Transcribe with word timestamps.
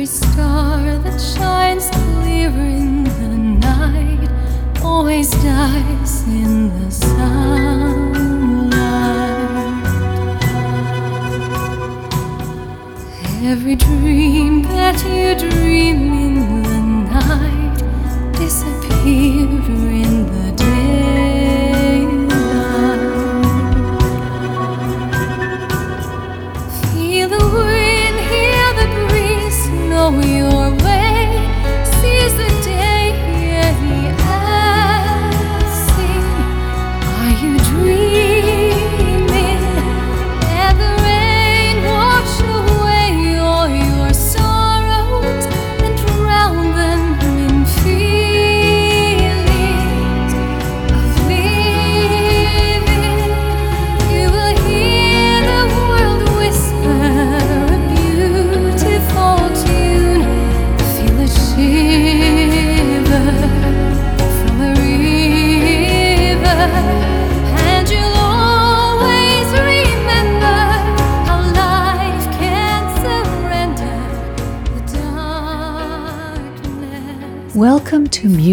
Every 0.00 0.16
star 0.16 0.96
that 0.96 1.20
shines 1.20 1.90
clear 1.90 2.48
in 2.48 3.04
the 3.04 3.36
night 3.68 4.30
always 4.82 5.30
dies 5.30 6.22
in 6.26 6.70
the 6.70 6.90
sunlight. 6.90 7.20
Every 13.44 13.76
dream 13.76 14.62
that 14.62 14.96
you 15.04 15.34
dream 15.50 16.00
in 16.14 16.62
the 16.62 16.80
night 17.12 17.78
disappears 18.38 19.99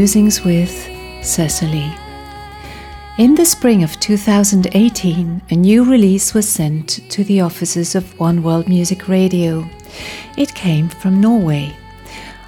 Musings 0.08 0.42
with 0.46 0.90
Cecilie. 1.22 1.94
In 3.18 3.36
the 3.36 3.44
spring 3.44 3.84
of 3.84 4.00
2018, 4.00 5.42
a 5.50 5.54
new 5.54 5.84
release 5.84 6.34
was 6.34 6.48
sent 6.48 7.02
to 7.12 7.26
the 7.26 7.42
offices 7.42 7.94
of 7.94 8.18
One 8.18 8.42
World 8.42 8.70
Music 8.70 9.10
Radio. 9.10 9.68
It 10.38 10.56
came 10.56 10.88
from 10.88 11.20
Norway. 11.20 11.76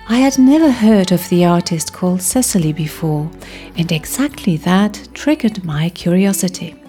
I 0.07 0.19
had 0.19 0.39
never 0.39 0.71
heard 0.71 1.11
of 1.11 1.27
the 1.27 1.43
artist 1.43 1.91
called 1.91 2.21
Cecilie 2.21 2.71
before, 2.71 3.29
and 3.75 3.91
exactly 3.91 4.55
that 4.55 5.09
triggered 5.13 5.65
my 5.65 5.89
curiosity. 5.89 6.81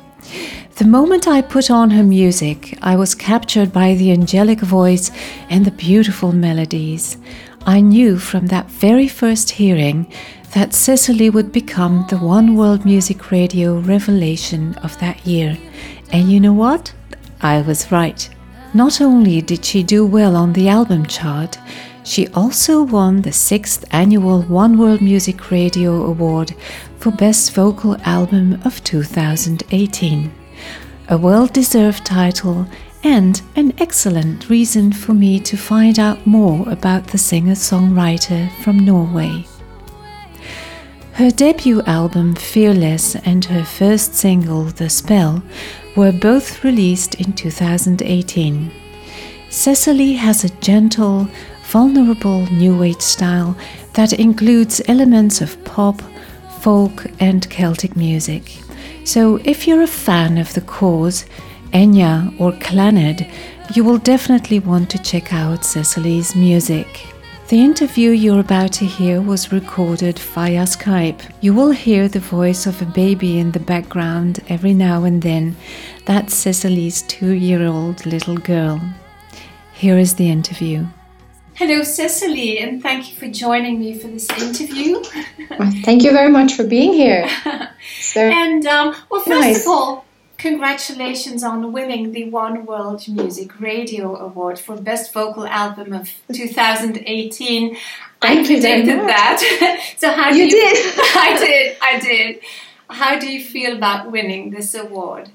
The 0.77 0.85
moment 0.87 1.27
I 1.27 1.43
put 1.43 1.69
on 1.69 1.91
her 1.91 2.05
music, 2.05 2.79
I 2.81 2.95
was 2.95 3.17
captured 3.17 3.73
by 3.73 3.95
the 3.95 4.13
angelic 4.13 4.61
voice 4.61 5.11
and 5.49 5.65
the 5.65 5.73
beautiful 5.73 6.31
melodies. 6.31 7.17
I 7.67 7.81
knew 7.81 8.19
from 8.19 8.47
that 8.47 8.71
very 8.71 9.09
first 9.09 9.51
hearing 9.51 10.11
that 10.55 10.75
Cecilie 10.75 11.31
would 11.31 11.53
become 11.53 12.05
the 12.09 12.19
One 12.19 12.57
World 12.57 12.85
Music 12.85 13.31
Radio 13.31 13.79
revelation 13.79 14.75
of 14.77 14.99
that 14.99 15.25
year. 15.25 15.57
And 16.13 16.31
you 16.31 16.41
know 16.41 16.53
what? 16.53 16.93
I 17.41 17.63
was 17.63 17.93
right. 17.93 18.29
Not 18.75 19.01
only 19.01 19.41
did 19.41 19.65
she 19.65 19.83
do 19.83 20.05
well 20.05 20.35
on 20.35 20.53
the 20.53 20.69
album 20.69 21.07
chart, 21.07 21.57
she 22.03 22.27
also 22.29 22.83
won 22.83 23.23
the 23.23 23.33
sixth 23.33 23.85
annual 23.93 24.43
One 24.43 24.77
World 24.77 25.01
Music 25.01 25.53
Radio 25.53 26.05
Award 26.05 26.55
for 26.99 27.13
Best 27.13 27.53
Vocal 27.53 27.97
Album 28.03 28.61
of 28.65 28.83
2018. 28.83 30.33
A 31.09 31.19
well 31.19 31.47
deserved 31.47 32.05
title 32.05 32.67
and 33.05 33.41
an 33.55 33.73
excellent 33.79 34.51
reason 34.51 34.93
for 34.93 35.15
me 35.15 35.39
to 35.41 35.57
find 35.57 35.99
out 35.99 36.27
more 36.27 36.69
about 36.69 37.07
the 37.07 37.19
singer 37.19 37.55
songwriter 37.55 38.51
from 38.63 38.79
Norway. 38.79 39.45
Her 41.21 41.31
debut 41.31 41.83
album 41.83 42.35
Fearless 42.35 43.15
and 43.15 43.45
her 43.45 43.63
first 43.63 44.15
single 44.15 44.63
The 44.65 44.89
Spell 44.89 45.43
were 45.95 46.13
both 46.13 46.65
released 46.65 47.17
in 47.17 47.35
2018. 47.35 48.71
Cecilie 49.51 50.15
has 50.15 50.45
a 50.45 50.61
gentle, 50.61 51.29
vulnerable 51.65 52.47
new 52.51 52.83
age 52.83 53.03
style 53.03 53.55
that 53.93 54.15
includes 54.15 54.81
elements 54.89 55.43
of 55.43 55.63
pop, 55.63 56.01
folk, 56.61 57.05
and 57.21 57.47
Celtic 57.51 57.97
music. 57.97 58.57
So 59.05 59.37
if 59.45 59.69
you're 59.69 59.83
a 59.83 59.87
fan 59.87 60.39
of 60.39 60.55
The 60.55 60.63
Corrs, 60.63 61.27
Enya, 61.75 62.35
or 62.41 62.53
Clannad, 62.53 63.31
you 63.77 63.85
will 63.85 63.99
definitely 63.99 64.59
want 64.59 64.89
to 64.89 65.03
check 65.03 65.35
out 65.35 65.67
Cecilie's 65.67 66.35
music. 66.35 66.87
The 67.51 67.65
interview 67.65 68.11
you're 68.11 68.39
about 68.39 68.73
to 68.75 68.85
hear 68.85 69.21
was 69.21 69.51
recorded 69.51 70.21
via 70.21 70.63
Skype. 70.63 71.21
You 71.41 71.53
will 71.53 71.73
hear 71.73 72.07
the 72.07 72.21
voice 72.21 72.65
of 72.65 72.81
a 72.81 72.85
baby 72.85 73.41
in 73.41 73.51
the 73.51 73.59
background 73.59 74.39
every 74.49 74.73
now 74.73 75.03
and 75.03 75.21
then. 75.21 75.57
That's 76.05 76.33
Cecilie's 76.33 77.03
two 77.03 77.33
year 77.33 77.67
old 77.67 78.07
little 78.07 78.37
girl. 78.37 78.81
Here 79.73 79.99
is 79.99 80.15
the 80.15 80.31
interview. 80.31 80.87
Hello, 81.55 81.83
Cecilie, 81.83 82.61
and 82.61 82.81
thank 82.81 83.11
you 83.11 83.17
for 83.17 83.27
joining 83.27 83.81
me 83.81 83.99
for 83.99 84.07
this 84.07 84.31
interview. 84.31 85.03
Well, 85.59 85.73
thank 85.85 86.05
you 86.05 86.13
very 86.13 86.31
much 86.31 86.55
for 86.55 86.63
being 86.63 86.93
here. 86.93 87.29
And, 88.15 88.65
um, 88.67 88.95
well, 89.11 89.23
first 89.23 89.41
Nice. 89.41 89.63
of 89.63 89.73
all, 89.73 90.05
congratulations 90.41 91.45
on 91.45 91.71
winning 91.71 92.13
the 92.13 92.29
One 92.31 92.65
World 92.65 93.07
Music 93.07 93.61
Radio 93.61 94.17
Award 94.17 94.59
for 94.59 94.77
Best 94.81 95.13
Vocal 95.13 95.47
Album 95.47 95.93
of 95.93 96.11
2018. 96.33 97.77
I 98.23 98.35
Thank 98.35 98.47
predicted 98.47 99.01
that. 99.01 99.81
so, 99.99 100.11
how 100.11 100.31
do 100.31 100.39
You 100.39 100.45
you 100.45 100.51
did. 100.51 100.95
I 100.99 101.37
did, 101.39 101.77
I 101.81 102.01
did. 102.01 102.41
How 102.89 103.19
do 103.19 103.31
you 103.31 103.43
feel 103.45 103.77
about 103.77 104.11
winning 104.11 104.51
this 104.51 104.75
award? 104.75 105.29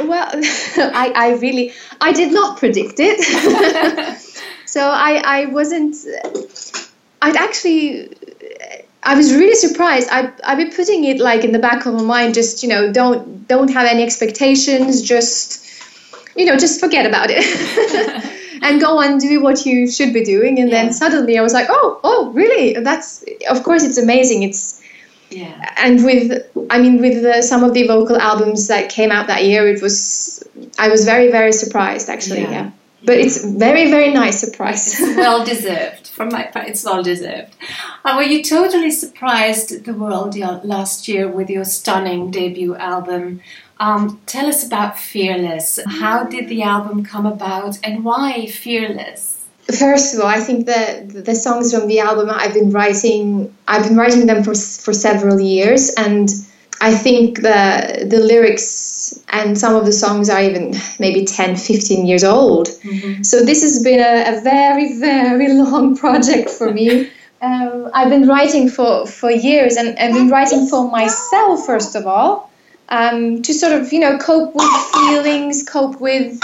well, 0.00 0.28
I, 0.34 1.12
I 1.14 1.34
really, 1.36 1.72
I 2.00 2.12
did 2.12 2.32
not 2.32 2.58
predict 2.58 2.94
it. 2.98 3.20
so 4.66 4.80
I, 4.80 5.22
I 5.24 5.46
wasn't, 5.46 5.96
I'd 7.22 7.36
actually, 7.36 8.12
I 9.12 9.14
was 9.14 9.32
really 9.32 9.54
surprised. 9.54 10.08
I, 10.10 10.32
I've 10.44 10.58
been 10.58 10.72
putting 10.72 11.04
it 11.04 11.18
like 11.20 11.44
in 11.44 11.52
the 11.52 11.58
back 11.58 11.86
of 11.86 11.94
my 11.94 12.02
mind, 12.02 12.34
just, 12.34 12.62
you 12.62 12.68
know, 12.68 12.92
don't, 12.92 13.46
don't 13.48 13.70
have 13.72 13.86
any 13.86 14.02
expectations, 14.02 15.00
just, 15.02 15.64
you 16.34 16.44
know, 16.46 16.56
just 16.56 16.80
forget 16.80 17.06
about 17.06 17.28
it. 17.30 17.42
And 18.62 18.80
go 18.80 19.00
and 19.00 19.20
do 19.20 19.42
what 19.42 19.66
you 19.66 19.86
should 19.86 20.12
be 20.14 20.24
doing, 20.24 20.58
and 20.60 20.70
Yeah. 20.70 20.76
then 20.84 20.92
suddenly 20.92 21.38
I 21.38 21.42
was 21.42 21.52
like, 21.52 21.66
"Oh, 21.68 22.00
oh, 22.02 22.30
really? 22.32 22.72
That's 22.88 23.22
of 23.50 23.62
course 23.62 23.82
it's 23.88 23.98
amazing. 23.98 24.42
It's 24.48 24.80
Yeah. 25.30 25.52
and 25.84 26.02
with 26.08 26.28
i 26.70 26.76
mean 26.82 26.94
with 27.04 27.16
the, 27.26 27.42
some 27.42 27.62
of 27.66 27.74
the 27.74 27.84
vocal 27.94 28.16
albums 28.30 28.60
that 28.72 28.84
came 28.98 29.10
out 29.16 29.26
that 29.32 29.42
year 29.50 29.62
it 29.74 29.82
was 29.86 29.96
i 30.84 30.86
was 30.94 31.04
very 31.12 31.28
very 31.38 31.52
surprised 31.62 32.06
actually 32.14 32.42
Yeah. 32.46 32.56
yeah, 32.56 32.70
but 33.04 33.16
it's 33.18 33.44
very 33.44 33.90
very 33.90 34.12
nice 34.12 34.40
surprise 34.40 34.96
well 35.00 35.44
deserved. 35.44 36.08
From 36.08 36.30
my 36.30 36.44
part, 36.44 36.68
it's 36.68 36.82
well 36.84 37.02
deserved. 37.02 37.54
Uh, 38.04 38.14
were 38.16 38.22
you 38.22 38.42
totally 38.42 38.90
surprised 38.90 39.84
the 39.84 39.92
world 39.92 40.34
last 40.64 41.08
year 41.08 41.28
with 41.28 41.50
your 41.50 41.64
stunning 41.64 42.30
debut 42.30 42.74
album? 42.76 43.40
Um, 43.78 44.22
tell 44.24 44.46
us 44.46 44.66
about 44.66 44.98
Fearless. 44.98 45.78
How 45.86 46.24
did 46.24 46.48
the 46.48 46.62
album 46.62 47.04
come 47.04 47.26
about, 47.26 47.78
and 47.84 48.02
why 48.02 48.46
Fearless? 48.46 49.36
first 49.66 50.14
of 50.14 50.20
all 50.20 50.26
i 50.26 50.38
think 50.38 50.66
that 50.66 51.08
the 51.08 51.34
songs 51.34 51.74
from 51.74 51.88
the 51.88 51.98
album 51.98 52.30
i've 52.30 52.54
been 52.54 52.70
writing 52.70 53.52
i've 53.66 53.82
been 53.82 53.96
writing 53.96 54.26
them 54.26 54.44
for 54.44 54.54
for 54.54 54.92
several 54.92 55.40
years 55.40 55.92
and 55.94 56.28
i 56.80 56.94
think 56.94 57.42
the 57.42 58.06
the 58.10 58.20
lyrics 58.20 59.18
and 59.28 59.58
some 59.58 59.74
of 59.74 59.84
the 59.84 59.92
songs 59.92 60.28
are 60.30 60.42
even 60.42 60.74
maybe 60.98 61.24
10 61.24 61.56
15 61.56 62.06
years 62.06 62.24
old 62.24 62.68
So 63.22 63.44
this 63.44 63.62
has 63.62 63.82
been 63.82 64.00
a, 64.00 64.38
a 64.38 64.40
very, 64.42 64.98
very 64.98 65.48
long 65.52 65.96
project 65.96 66.48
for 66.50 66.72
me. 66.72 67.10
Um, 67.42 67.90
I've 67.92 68.08
been 68.08 68.26
writing 68.28 68.68
for, 68.70 69.06
for 69.06 69.30
years, 69.30 69.76
and 69.76 69.98
I've 69.98 70.14
been 70.14 70.30
writing 70.30 70.66
for 70.68 70.90
myself 70.90 71.66
first 71.66 71.94
of 71.96 72.06
all, 72.06 72.50
um, 72.88 73.42
to 73.42 73.52
sort 73.52 73.72
of 73.78 73.92
you 73.92 74.00
know 74.00 74.18
cope 74.18 74.54
with 74.54 74.72
feelings, 74.94 75.62
cope 75.68 76.00
with 76.00 76.40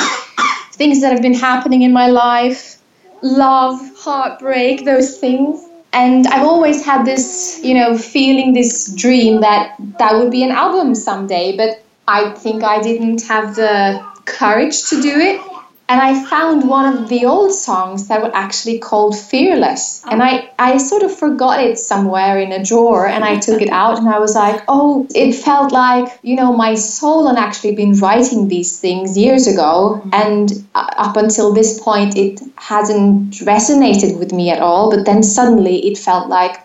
things 0.73 1.01
that 1.01 1.13
have 1.13 1.23
been 1.23 1.35
happening 1.35 1.83
in 1.83 1.93
my 1.93 2.09
life, 2.09 2.79
love, 3.23 3.79
heartbreak, 3.97 4.85
those 4.85 5.19
things. 5.19 5.63
And 5.93 6.27
I've 6.27 6.47
always 6.47 6.85
had 6.85 7.05
this, 7.05 7.61
you 7.63 7.75
know, 7.75 7.99
feeling, 7.99 8.55
this 8.55 8.95
dream 8.95 9.43
that 9.43 9.77
that 9.99 10.17
would 10.17 10.31
be 10.31 10.43
an 10.43 10.51
album 10.51 10.95
someday. 10.95 11.57
But 11.57 11.85
I 12.09 12.31
think 12.31 12.65
I 12.65 12.81
didn't 12.81 13.23
have 13.23 13.55
the 13.57 14.03
courage 14.25 14.89
to 14.91 15.03
do 15.03 15.19
it 15.19 15.52
and 15.93 16.01
I 16.01 16.25
found 16.25 16.71
one 16.71 16.87
of 16.97 17.11
the 17.11 17.27
old 17.27 17.53
songs 17.53 18.09
that 18.09 18.23
were 18.23 18.35
actually 18.35 18.79
called 18.79 19.15
Fearless. 19.15 20.03
And 20.07 20.23
I, 20.23 20.51
I 20.59 20.79
sort 20.79 21.03
of 21.03 21.15
forgot 21.15 21.63
it 21.63 21.77
somewhere 21.77 22.39
in 22.39 22.51
a 22.51 22.65
drawer 22.65 23.07
and 23.07 23.23
I 23.23 23.39
took 23.39 23.61
it 23.61 23.69
out 23.69 23.99
and 23.99 24.09
I 24.09 24.19
was 24.19 24.35
like, 24.35 24.63
oh, 24.69 25.07
it 25.15 25.35
felt 25.35 25.71
like, 25.71 26.19
you 26.23 26.35
know, 26.35 26.51
my 26.51 26.77
soul 26.77 27.29
had 27.29 27.37
actually 27.37 27.75
been 27.75 27.93
writing 27.99 28.49
these 28.49 28.81
things 28.81 29.19
years 29.19 29.47
ago. 29.47 30.01
Mm-hmm. 30.01 30.15
And 30.15 30.67
uh, 30.75 30.89
up 30.97 31.19
until 31.19 31.53
this 31.53 31.79
point, 31.79 32.17
it 32.17 32.41
hasn't 32.57 33.35
resonated 33.45 34.19
with 34.19 34.33
me 34.33 34.49
at 34.49 34.61
all. 34.63 34.91
But 34.91 35.05
then 35.05 35.23
suddenly 35.23 35.87
it 35.89 35.99
felt 35.99 36.31
like, 36.31 36.57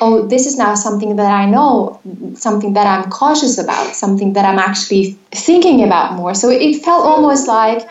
oh, 0.00 0.24
this 0.28 0.46
is 0.46 0.56
now 0.56 0.76
something 0.76 1.16
that 1.16 1.32
I 1.32 1.46
know, 1.46 2.00
something 2.34 2.74
that 2.74 2.86
I'm 2.86 3.10
cautious 3.10 3.58
about, 3.58 3.96
something 3.96 4.34
that 4.34 4.44
I'm 4.44 4.60
actually 4.60 5.18
thinking 5.32 5.82
about 5.82 6.12
more. 6.12 6.32
So 6.32 6.48
it 6.48 6.84
felt 6.84 7.04
almost 7.04 7.48
like 7.48 7.82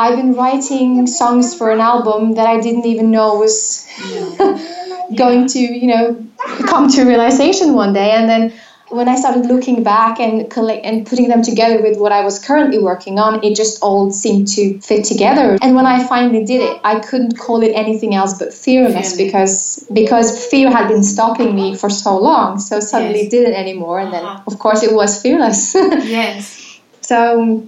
I've 0.00 0.16
been 0.16 0.32
writing 0.34 1.06
songs 1.06 1.54
for 1.54 1.70
an 1.70 1.80
album 1.80 2.34
that 2.36 2.46
I 2.46 2.58
didn't 2.60 2.86
even 2.86 3.10
know 3.10 3.34
was 3.34 3.86
going 5.22 5.46
to, 5.48 5.58
you 5.58 5.88
know, 5.88 6.26
come 6.66 6.88
to 6.92 7.04
realization 7.04 7.74
one 7.74 7.92
day. 7.92 8.12
And 8.12 8.26
then 8.28 8.52
when 8.88 9.08
I 9.08 9.16
started 9.16 9.44
looking 9.46 9.82
back 9.82 10.18
and 10.18 10.50
collect 10.50 10.84
and 10.86 11.06
putting 11.06 11.28
them 11.28 11.42
together 11.42 11.82
with 11.82 11.98
what 11.98 12.12
I 12.12 12.22
was 12.24 12.38
currently 12.38 12.78
working 12.78 13.18
on, 13.18 13.44
it 13.44 13.54
just 13.54 13.82
all 13.82 14.10
seemed 14.10 14.48
to 14.56 14.80
fit 14.80 15.04
together. 15.04 15.58
And 15.62 15.76
when 15.76 15.86
I 15.86 16.02
finally 16.06 16.44
did 16.44 16.62
it, 16.62 16.80
I 16.82 16.98
couldn't 17.00 17.38
call 17.38 17.62
it 17.62 17.72
anything 17.72 18.14
else 18.14 18.38
but 18.38 18.54
fearless 18.54 19.16
because 19.16 19.86
because 19.92 20.46
fear 20.46 20.70
had 20.70 20.88
been 20.88 21.04
stopping 21.04 21.54
me 21.54 21.76
for 21.76 21.90
so 21.90 22.16
long. 22.18 22.58
So 22.58 22.80
suddenly 22.80 23.22
Yes. 23.24 23.30
didn't 23.30 23.54
anymore, 23.54 24.00
and 24.00 24.12
then 24.12 24.24
Uh-huh. 24.24 24.42
of 24.46 24.58
course 24.58 24.82
it 24.82 24.92
was 24.94 25.20
fearless. 25.22 25.74
Yes. 26.20 26.80
so 27.02 27.62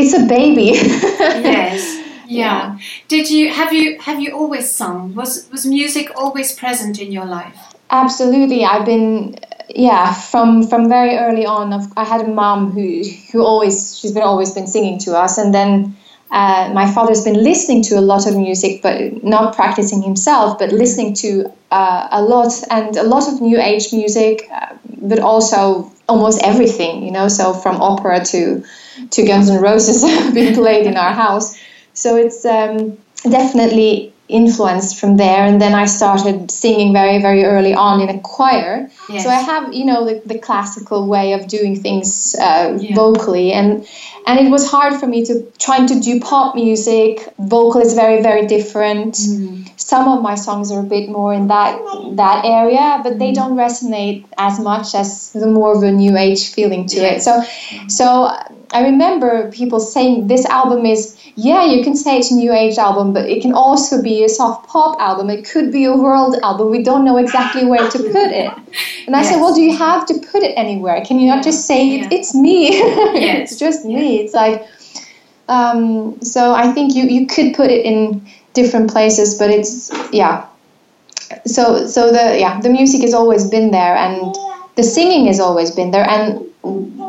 it's 0.00 0.14
a 0.14 0.26
baby. 0.26 0.68
Yes. 1.50 1.82
Yeah. 2.26 2.78
Did 3.08 3.28
you 3.30 3.52
have 3.52 3.72
you 3.72 3.98
have 4.00 4.20
you 4.20 4.30
always 4.40 4.70
sung? 4.70 5.14
Was 5.14 5.48
was 5.50 5.66
music 5.66 6.06
always 6.14 6.52
present 6.52 7.00
in 7.00 7.10
your 7.12 7.24
life? 7.26 7.56
Absolutely, 7.90 8.64
I've 8.64 8.86
been 8.86 9.34
yeah 9.68 10.12
from 10.12 10.62
from 10.68 10.88
very 10.88 11.16
early 11.18 11.44
on. 11.46 11.72
I've- 11.72 11.92
I 11.96 12.04
had 12.04 12.20
a 12.20 12.28
mom 12.28 12.70
who 12.70 13.02
who 13.32 13.44
always 13.44 13.98
she's 13.98 14.12
been 14.12 14.22
always 14.22 14.52
been 14.54 14.66
singing 14.66 14.98
to 15.06 15.18
us, 15.24 15.38
and 15.38 15.52
then 15.52 15.96
uh, 16.30 16.70
my 16.72 16.90
father's 16.90 17.24
been 17.24 17.42
listening 17.42 17.82
to 17.82 17.98
a 17.98 18.00
lot 18.00 18.26
of 18.26 18.36
music, 18.36 18.82
but 18.82 19.24
not 19.24 19.56
practicing 19.56 20.00
himself, 20.02 20.58
but 20.58 20.70
listening 20.70 21.14
to 21.14 21.52
uh, 21.72 22.08
a 22.12 22.22
lot 22.22 22.52
and 22.70 22.96
a 22.96 23.02
lot 23.02 23.26
of 23.32 23.40
new 23.40 23.60
age 23.60 23.92
music, 23.92 24.48
uh, 24.52 24.76
but 25.02 25.18
also 25.18 25.90
almost 26.08 26.40
everything, 26.42 27.02
you 27.04 27.10
know. 27.10 27.26
So 27.26 27.52
from 27.52 27.80
opera 27.80 28.24
to 28.26 28.64
to 29.10 29.26
Guns 29.26 29.50
N' 29.50 29.60
Roses 29.60 30.02
being 30.34 30.54
played 30.54 30.86
in 30.86 30.96
our 30.96 31.12
house. 31.12 31.58
So 31.94 32.16
it's 32.16 32.44
um, 32.44 32.96
definitely 33.24 34.12
influenced 34.30 34.98
from 35.00 35.16
there. 35.16 35.44
And 35.44 35.60
then 35.60 35.74
I 35.74 35.86
started 35.86 36.50
singing 36.50 36.92
very, 36.92 37.20
very 37.20 37.44
early 37.44 37.74
on 37.74 38.00
in 38.00 38.08
a 38.08 38.18
choir. 38.20 38.88
Yes. 39.08 39.24
So 39.24 39.30
I 39.30 39.40
have, 39.40 39.74
you 39.74 39.84
know, 39.84 40.04
the, 40.04 40.22
the 40.24 40.38
classical 40.38 41.06
way 41.06 41.32
of 41.32 41.48
doing 41.48 41.80
things 41.80 42.34
uh, 42.40 42.78
Yeah. 42.80 42.94
vocally, 42.94 43.52
and 43.52 43.86
and 44.26 44.38
it 44.38 44.50
was 44.50 44.70
hard 44.70 44.94
for 45.00 45.06
me 45.06 45.24
to 45.24 45.50
trying 45.58 45.86
to 45.86 45.98
do 46.00 46.20
pop 46.20 46.54
music. 46.54 47.26
Vocal 47.38 47.80
is 47.80 47.94
very, 47.94 48.22
very 48.22 48.46
different. 48.46 49.14
Mm-hmm. 49.14 49.62
Some 49.76 50.08
of 50.08 50.22
my 50.22 50.36
songs 50.36 50.70
are 50.70 50.80
a 50.80 50.90
bit 50.96 51.08
more 51.08 51.34
in 51.34 51.48
that 51.48 51.80
that 52.16 52.44
area, 52.44 53.00
but 53.02 53.18
they 53.18 53.32
don't 53.32 53.56
resonate 53.56 54.24
as 54.38 54.60
much 54.60 54.94
as 54.94 55.32
the 55.32 55.46
more 55.46 55.74
of 55.76 55.82
a 55.82 55.90
new 55.90 56.16
age 56.16 56.52
feeling 56.54 56.86
to 56.86 56.96
it. 56.98 57.00
Yes. 57.00 57.24
So, 57.24 57.42
so 57.88 58.06
I 58.72 58.84
remember 58.84 59.50
people 59.50 59.80
saying 59.80 60.28
this 60.28 60.46
album 60.46 60.86
is 60.86 61.16
yeah, 61.36 61.64
you 61.64 61.82
can 61.82 61.94
say 61.96 62.18
it's 62.18 62.30
a 62.30 62.34
new 62.34 62.52
age 62.52 62.78
album, 62.78 63.12
but 63.12 63.28
it 63.28 63.42
can 63.42 63.52
also 63.52 64.02
be 64.02 64.24
a 64.24 64.28
soft 64.28 64.68
pop 64.68 65.00
album. 65.00 65.30
It 65.30 65.48
could 65.48 65.72
be 65.72 65.84
a 65.84 65.96
world 65.96 66.36
album. 66.42 66.70
We 66.70 66.82
don't 66.82 67.04
know 67.04 67.16
exactly 67.16 67.64
where 67.64 67.88
to 67.90 67.98
put 67.98 68.30
it. 68.32 68.52
And 69.06 69.16
I 69.16 69.22
said, 69.22 69.40
well, 69.40 69.54
do 69.54 69.60
you 69.62 69.76
have 69.76 70.06
to 70.06 70.14
put 70.32 70.42
it 70.42 70.52
anywhere? 70.56 71.02
Can 71.04 71.18
you 71.18 71.26
not 71.28 71.42
just 71.44 71.66
say 71.66 71.98
Yeah. 71.98 72.08
it's 72.10 72.34
me? 72.34 72.68
Yes. 73.20 73.52
it's 73.52 73.60
just 73.60 73.84
me. 73.84 74.20
It's 74.20 74.34
like, 74.34 74.66
um, 75.48 76.20
so 76.22 76.52
I 76.54 76.72
think 76.72 76.94
you, 76.94 77.04
you 77.04 77.26
could 77.26 77.54
put 77.54 77.70
it 77.70 77.84
in 77.84 78.26
different 78.54 78.90
places, 78.90 79.38
but 79.38 79.50
it's, 79.50 79.90
yeah. 80.12 80.46
So, 81.46 81.86
so 81.86 82.10
the, 82.12 82.38
yeah, 82.38 82.60
the 82.60 82.70
music 82.70 83.02
has 83.02 83.14
always 83.14 83.48
been 83.48 83.70
there 83.70 83.96
and 83.96 84.34
the 84.76 84.82
singing 84.82 85.26
has 85.26 85.40
always 85.40 85.70
been 85.70 85.90
there. 85.90 86.08
And 86.08 86.46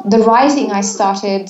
the 0.05 0.19
writing 0.19 0.71
I 0.71 0.81
started 0.81 1.49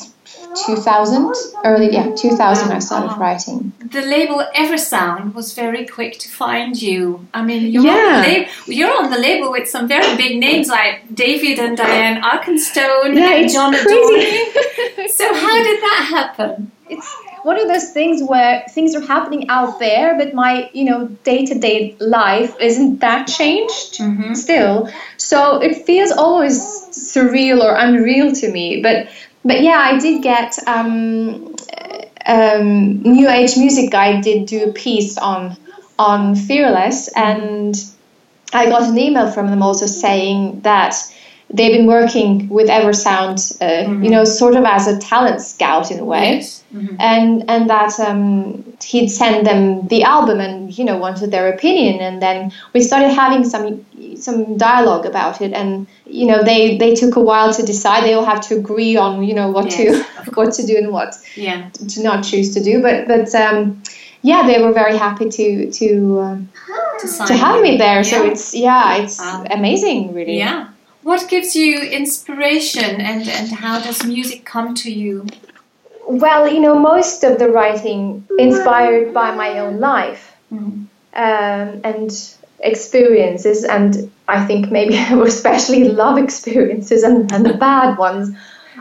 2000, 0.56 1.34
early, 1.66 1.90
yeah, 1.92 2.08
2000 2.16 2.72
I 2.72 2.80
started 2.80 3.08
Uh-huh. 3.12 3.22
writing. 3.22 3.72
The 3.92 4.02
label 4.02 4.44
Eversound 4.56 5.34
was 5.34 5.54
very 5.54 5.86
quick 5.86 6.20
to 6.20 6.30
find 6.30 6.82
you. 6.82 7.26
I 7.34 7.42
mean, 7.42 7.72
you're, 7.72 7.84
Yeah. 7.86 7.92
on, 8.18 8.22
the 8.24 8.28
lab- 8.30 8.48
you're 8.68 8.96
on 9.04 9.10
the 9.10 9.18
label 9.18 9.52
with 9.52 9.68
some 9.70 9.88
very 9.88 10.16
big 10.18 10.40
names 10.40 10.68
like 10.70 10.96
David 11.14 11.60
and 11.60 11.76
Diane 11.78 12.22
Arkenstone 12.22 13.16
Yeah, 13.16 13.36
and 13.40 13.50
John 13.50 13.74
crazy. 13.74 14.42
Adore. 14.42 15.08
So 15.20 15.26
how 15.34 15.56
did 15.64 15.80
that 15.88 16.02
happen? 16.18 16.72
it's 16.90 17.10
one 17.44 17.58
of 17.60 17.68
those 17.70 17.90
things 17.92 18.22
where 18.22 18.64
things 18.76 18.94
are 18.96 19.06
happening 19.16 19.50
out 19.50 19.80
there, 19.80 20.16
but 20.20 20.34
my 20.34 20.70
you 20.74 20.84
know 20.90 21.00
day 21.30 21.46
to 21.46 21.56
day 21.68 21.96
life 22.00 22.54
isn't 22.60 23.00
that 23.06 23.28
changed 23.40 23.92
Mhm. 24.00 24.36
still. 24.36 24.90
So 25.18 25.40
it 25.68 25.74
feels 25.88 26.12
always 26.12 26.58
surreal 27.14 27.64
or 27.68 27.74
unreal 27.86 28.32
to 28.42 28.52
me. 28.52 28.82
But 28.88 29.08
but 29.44 29.62
yeah, 29.62 29.78
I 29.80 29.98
did 30.00 30.22
get 30.22 30.58
um, 30.68 31.56
um, 32.26 33.02
New 33.02 33.30
Age 33.30 33.58
Music 33.58 33.92
Guide 33.92 34.24
did 34.24 34.48
do 34.48 34.70
a 34.70 34.74
piece 34.74 35.18
on 35.18 35.58
on 35.98 36.36
Fearless, 36.36 37.10
and 37.16 37.76
I 38.54 38.68
got 38.70 38.90
an 38.90 38.98
email 38.98 39.32
from 39.32 39.48
them 39.48 39.62
also 39.62 39.86
saying 39.86 40.62
that 40.62 40.96
they've 41.54 41.74
been 41.78 41.88
working 41.88 42.48
with 42.50 42.68
Eversound, 42.70 43.38
uh, 43.62 43.92
you 44.04 44.10
know, 44.10 44.24
sort 44.24 44.56
of 44.56 44.64
as 44.64 44.88
a 44.88 44.98
talent 45.00 45.42
scout 45.42 45.92
in 45.92 46.00
a 46.00 46.06
way 46.06 46.28
Yes. 46.36 46.64
Mhm. 46.74 46.96
and 47.00 47.30
and 47.54 47.70
that 47.70 48.00
um, 48.00 48.64
he'd 48.90 49.10
send 49.10 49.46
them 49.46 49.88
the 49.90 50.04
album 50.04 50.40
and 50.40 50.56
you 50.78 50.86
know 50.86 50.98
wanted 50.98 51.30
their 51.32 51.48
opinion 51.56 52.00
and 52.08 52.22
then 52.22 52.38
we 52.74 52.80
started 52.82 53.10
having 53.24 53.44
some 53.44 53.66
some 54.16 54.56
dialogue 54.58 55.06
about 55.06 55.42
it 55.42 55.52
and 55.54 55.86
you 56.06 56.26
know 56.30 56.40
they 56.44 56.78
they 56.78 56.92
took 57.02 57.14
a 57.18 57.24
while 57.30 57.52
to 57.54 57.64
decide 57.74 58.04
they 58.06 58.14
all 58.14 58.26
have 58.34 58.42
to 58.48 58.56
agree 58.56 58.96
on 59.06 59.12
you 59.30 59.34
know 59.40 59.50
what 59.56 59.66
Yes, 59.66 59.78
to 59.78 60.32
what 60.38 60.54
to 60.58 60.64
do 60.66 60.78
and 60.78 60.90
what 60.98 61.12
Yeah. 61.36 61.60
to 61.94 61.98
not 62.10 62.24
choose 62.24 62.54
to 62.56 62.60
do 62.64 62.82
but 62.82 62.98
but 63.14 63.28
um, 63.36 63.82
yeah 64.22 64.42
they 64.48 64.58
were 64.64 64.72
very 64.84 64.98
happy 64.98 65.28
to 65.38 65.48
to 65.80 65.88
um, 66.26 66.40
To, 67.02 67.08
to 67.30 67.34
have 67.46 67.58
you. 67.58 67.64
me 67.68 67.78
there 67.78 68.04
so 68.12 68.18
it's 68.30 68.46
yeah 68.68 69.02
it's 69.02 69.18
Wow. 69.20 69.44
amazing 69.60 70.14
really 70.14 70.38
Yeah. 70.38 70.71
What 71.04 71.28
gives 71.30 71.56
you 71.56 71.80
inspiration 71.80 73.02
and, 73.02 73.28
and 73.28 73.50
how 73.50 73.80
does 73.80 74.06
music 74.06 74.46
come 74.46 74.76
to 74.76 74.92
you? 74.92 75.26
Well, 76.08 76.52
you 76.52 76.60
know, 76.60 76.78
most 76.78 77.24
of 77.24 77.40
the 77.40 77.50
writing 77.50 78.28
inspired 78.38 79.14
by 79.14 79.34
my 79.36 79.60
own 79.60 79.80
life 79.80 80.36
Mhm. 80.54 80.86
um, 81.16 81.82
and 81.84 82.12
experiences, 82.60 83.64
and 83.64 84.12
I 84.28 84.46
think 84.46 84.70
maybe 84.72 84.96
especially 85.32 85.86
love 85.86 86.18
experiences 86.18 87.04
and, 87.04 87.32
and 87.32 87.46
the 87.46 87.54
bad 87.56 87.98
ones. 87.98 88.36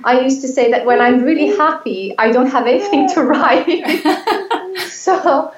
I 0.04 0.20
used 0.20 0.40
to 0.42 0.48
say 0.48 0.70
that 0.72 0.84
when 0.86 1.00
I'm 1.00 1.22
really 1.22 1.48
happy, 1.56 2.14
I 2.18 2.30
don't 2.32 2.50
have 2.50 2.66
anything 2.66 3.08
to 3.14 3.22
write. 3.22 3.66
so 4.88 5.52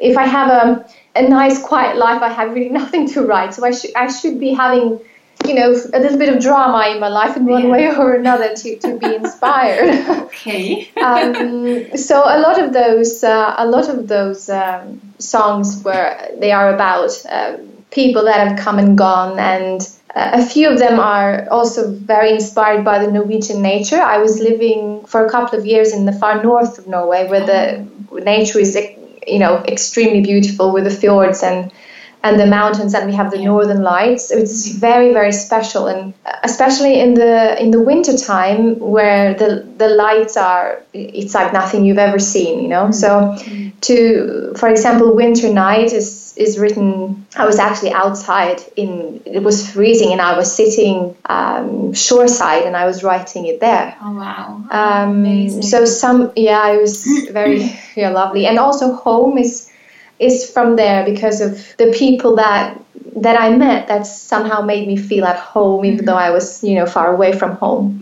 if 0.00 0.16
I 0.16 0.26
have 0.26 0.50
a, 0.50 0.86
a 1.16 1.22
nice, 1.28 1.60
quiet 1.62 1.96
life, 1.96 2.22
I 2.22 2.28
have 2.28 2.54
really 2.54 2.68
nothing 2.70 3.08
to 3.14 3.22
write. 3.22 3.54
So 3.54 3.64
I 3.64 3.72
should 3.72 3.94
I 3.96 4.06
should 4.18 4.38
be 4.40 4.50
having, 4.54 5.00
you 5.46 5.54
know, 5.54 5.70
a 5.94 5.98
little 6.00 6.18
bit 6.18 6.34
of 6.34 6.42
drama 6.42 6.88
in 6.92 7.00
my 7.00 7.08
life 7.08 7.36
in 7.36 7.46
one 7.46 7.64
Yeah. 7.64 7.70
way 7.70 7.96
or 7.96 8.14
another 8.14 8.54
to, 8.54 8.78
to 8.80 8.98
be 8.98 9.14
inspired. 9.14 9.88
Okay. 10.28 10.88
um, 11.00 11.96
so 11.96 12.22
a 12.22 12.38
lot 12.38 12.58
of 12.62 12.72
those 12.72 13.24
uh, 13.24 13.54
a 13.58 13.66
lot 13.66 13.88
of 13.88 14.06
those 14.08 14.48
um, 14.48 15.00
songs 15.18 15.82
where 15.82 16.30
they 16.38 16.52
are 16.52 16.72
about 16.74 17.10
um, 17.30 17.56
people 17.90 18.24
that 18.24 18.46
have 18.46 18.58
come 18.58 18.78
and 18.78 18.96
gone 18.96 19.38
and 19.38 19.80
uh, 20.14 20.30
a 20.34 20.44
few 20.46 20.68
of 20.70 20.78
them 20.78 21.00
are 21.00 21.48
also 21.50 21.90
very 21.92 22.30
inspired 22.32 22.84
by 22.84 23.04
the 23.04 23.10
Norwegian 23.10 23.62
nature. 23.62 24.00
I 24.00 24.18
was 24.18 24.38
living 24.40 25.04
for 25.06 25.24
a 25.24 25.30
couple 25.30 25.58
of 25.58 25.66
years 25.66 25.92
in 25.92 26.04
the 26.06 26.12
far 26.12 26.42
north 26.42 26.78
of 26.78 26.86
Norway, 26.86 27.28
where 27.28 27.44
the 27.44 27.86
nature 28.22 28.58
is, 28.58 28.76
you 29.26 29.38
know, 29.38 29.56
extremely 29.66 30.20
beautiful 30.22 30.72
with 30.72 30.84
the 30.84 30.90
fjords 30.90 31.42
and 31.42 31.70
and 32.22 32.38
the 32.38 32.46
mountains 32.46 32.94
and 32.94 33.08
we 33.08 33.14
have 33.14 33.30
the 33.30 33.38
northern 33.38 33.82
lights. 33.82 34.30
It's 34.30 34.72
very 34.72 35.12
very 35.12 35.32
special 35.32 35.86
and 35.86 36.14
especially 36.42 37.00
in 37.00 37.14
the 37.14 37.60
in 37.62 37.70
the 37.70 37.80
winter 37.80 38.16
time 38.16 38.78
where 38.78 39.34
the 39.34 39.66
the 39.76 39.88
lights 39.88 40.36
are 40.36 40.82
it's 40.92 41.34
like 41.34 41.52
nothing 41.52 41.84
you've 41.84 41.98
ever 41.98 42.18
seen 42.18 42.60
you 42.62 42.68
know? 42.68 42.90
So 42.90 43.36
to 43.82 44.54
for 44.56 44.68
example 44.68 45.14
winter 45.14 45.52
night 45.52 45.92
is 45.92 46.34
is 46.36 46.58
written 46.58 47.26
i 47.36 47.44
was 47.44 47.58
actually 47.58 47.92
outside 47.92 48.60
in 48.76 49.20
it 49.26 49.42
was 49.42 49.70
freezing 49.72 50.12
and 50.12 50.20
i 50.20 50.36
was 50.36 50.54
sitting 50.54 51.16
um, 51.26 51.92
shoreside 51.92 52.62
and 52.62 52.76
i 52.76 52.86
was 52.86 53.02
writing 53.02 53.46
it 53.46 53.60
there. 53.60 53.96
Oh 54.02 54.12
wow. 54.12 54.64
um, 54.70 55.10
Amazing. 55.10 55.62
so 55.62 55.84
some 55.84 56.32
yeah 56.36 56.72
it 56.72 56.80
was 56.80 57.04
very 57.30 57.78
yeah, 57.96 58.10
lovely. 58.10 58.46
And 58.46 58.58
also 58.58 58.94
home 58.94 59.38
is 59.38 59.70
is 60.18 60.50
from 60.50 60.76
there 60.76 61.04
because 61.04 61.40
of 61.40 61.76
the 61.76 61.92
people 61.92 62.36
that 62.36 62.80
that 63.16 63.40
I 63.40 63.56
met 63.56 63.88
that 63.88 64.06
somehow 64.06 64.62
made 64.62 64.86
me 64.86 64.96
feel 64.96 65.24
at 65.24 65.38
home 65.38 65.84
even 65.84 66.04
though 66.04 66.16
I 66.16 66.30
was 66.30 66.62
you 66.62 66.74
know 66.76 66.86
far 66.86 67.12
away 67.12 67.32
from 67.32 67.56
home. 67.56 68.00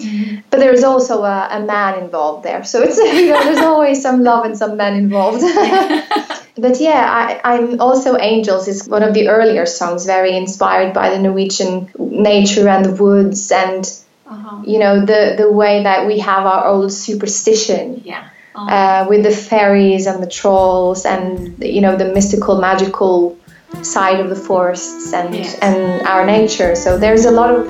But 0.50 0.60
there's 0.60 0.84
also 0.84 1.22
a, 1.24 1.48
a 1.50 1.60
man 1.60 1.98
involved 2.02 2.44
there. 2.44 2.64
So 2.64 2.82
it's 2.82 2.96
you 3.20 3.30
know 3.30 3.42
there's 3.44 3.58
always 3.58 4.02
some 4.02 4.22
love 4.22 4.44
and 4.44 4.56
some 4.56 4.76
men 4.76 4.94
involved. 4.94 5.42
But 6.58 6.80
yeah 6.80 7.04
I, 7.04 7.52
I'm 7.52 7.82
also 7.82 8.16
Angels 8.16 8.66
is 8.66 8.88
one 8.88 9.02
of 9.02 9.12
the 9.12 9.28
earlier 9.28 9.66
songs 9.66 10.06
very 10.06 10.34
inspired 10.34 10.94
by 10.94 11.10
the 11.10 11.18
Norwegian 11.18 11.90
nature 11.98 12.66
and 12.66 12.82
the 12.82 12.92
woods 12.92 13.52
and 13.52 13.84
uh-huh. 14.26 14.62
you 14.66 14.78
know 14.78 15.04
the 15.04 15.34
the 15.36 15.52
way 15.52 15.82
that 15.82 16.06
we 16.06 16.18
have 16.20 16.46
our 16.46 16.66
old 16.66 16.92
superstition. 16.92 18.00
Yeah. 18.06 18.30
Oh, 18.58 18.66
uh, 18.66 19.06
with 19.08 19.22
the 19.22 19.30
fairies 19.30 20.06
and 20.06 20.22
the 20.22 20.26
trolls 20.40 21.04
and 21.04 21.62
you 21.62 21.82
know 21.82 21.94
the 21.94 22.06
mystical 22.06 22.58
magical 22.58 23.36
side 23.82 24.18
of 24.18 24.30
the 24.30 24.36
forests 24.48 25.12
and 25.12 25.34
Yes. 25.34 25.58
and 25.60 26.06
our 26.06 26.24
nature 26.24 26.74
so 26.74 26.96
there's 26.96 27.26
a 27.26 27.30
lot 27.30 27.50
of 27.54 27.68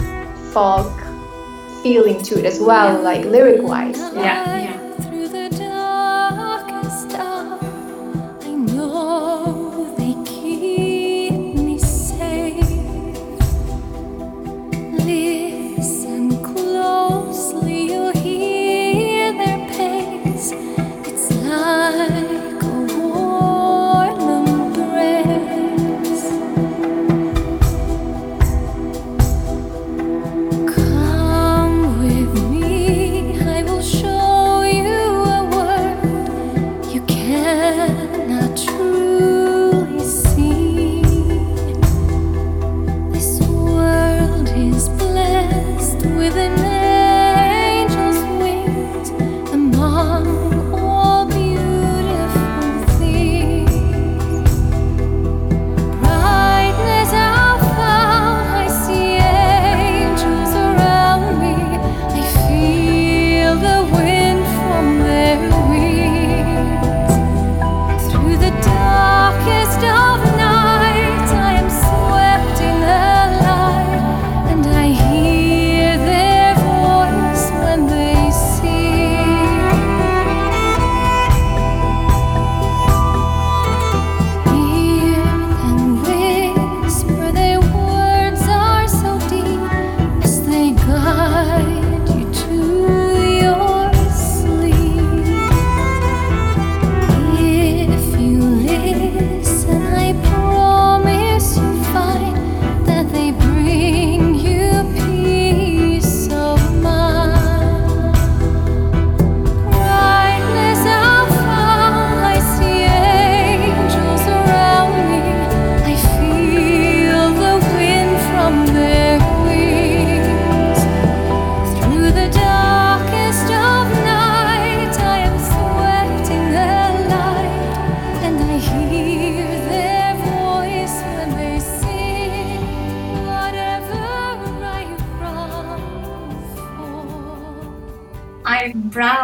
folk 0.52 0.92
feeling 1.82 2.22
to 2.22 2.38
it 2.38 2.44
as 2.44 2.60
well 2.60 3.02
like 3.02 3.24
lyric 3.24 3.62
wise 3.62 3.98
yeah. 3.98 4.44
Yeah. 4.66 4.85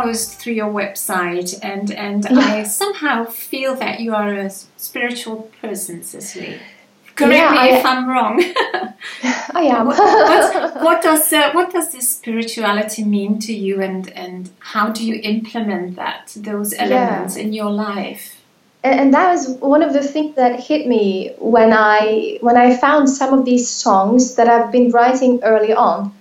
Browsed 0.03 0.33
through 0.39 0.55
your 0.55 0.71
website 0.73 1.59
and 1.63 1.91
and 1.93 2.27
I 2.39 2.65
somehow 2.65 3.25
feel 3.25 3.75
that 3.77 4.01
you 4.01 4.15
are 4.15 4.33
a 4.33 4.51
spiritual 4.77 5.51
person, 5.61 6.03
Cecilie. 6.03 6.59
Correct 7.15 7.35
Yeah, 7.37 7.51
me 7.53 7.59
I- 7.59 7.79
if 7.79 7.85
I'm 7.87 8.09
wrong. 8.09 8.43
I 9.55 9.63
am 9.65 9.87
what, 9.93 10.83
what 10.83 11.03
does 11.03 11.33
uh, 11.33 11.51
what 11.53 11.73
does 11.73 11.93
this 11.93 12.09
spirituality 12.17 13.05
mean 13.05 13.39
to 13.41 13.53
you, 13.53 13.81
and 13.83 14.09
and 14.13 14.51
how 14.61 14.91
do 14.91 15.05
you 15.05 15.21
implement 15.23 15.97
that 15.97 16.33
those 16.37 16.73
elements 16.75 17.37
in 17.37 17.53
your 17.53 17.71
life? 17.71 18.39
and, 18.85 18.99
and 19.01 19.15
that 19.15 19.31
was 19.33 19.49
one 19.61 19.83
of 19.83 19.93
the 19.93 20.03
things 20.03 20.35
that 20.37 20.59
hit 20.59 20.87
me 20.89 21.33
when 21.39 21.73
I 21.73 22.39
when 22.41 22.57
I 22.57 22.77
found 22.77 23.09
some 23.09 23.39
of 23.39 23.45
these 23.45 23.69
songs 23.69 24.35
that 24.37 24.49
I've 24.49 24.73
been 24.73 24.91
writing 24.91 25.41
early 25.43 25.73
on. 25.75 26.13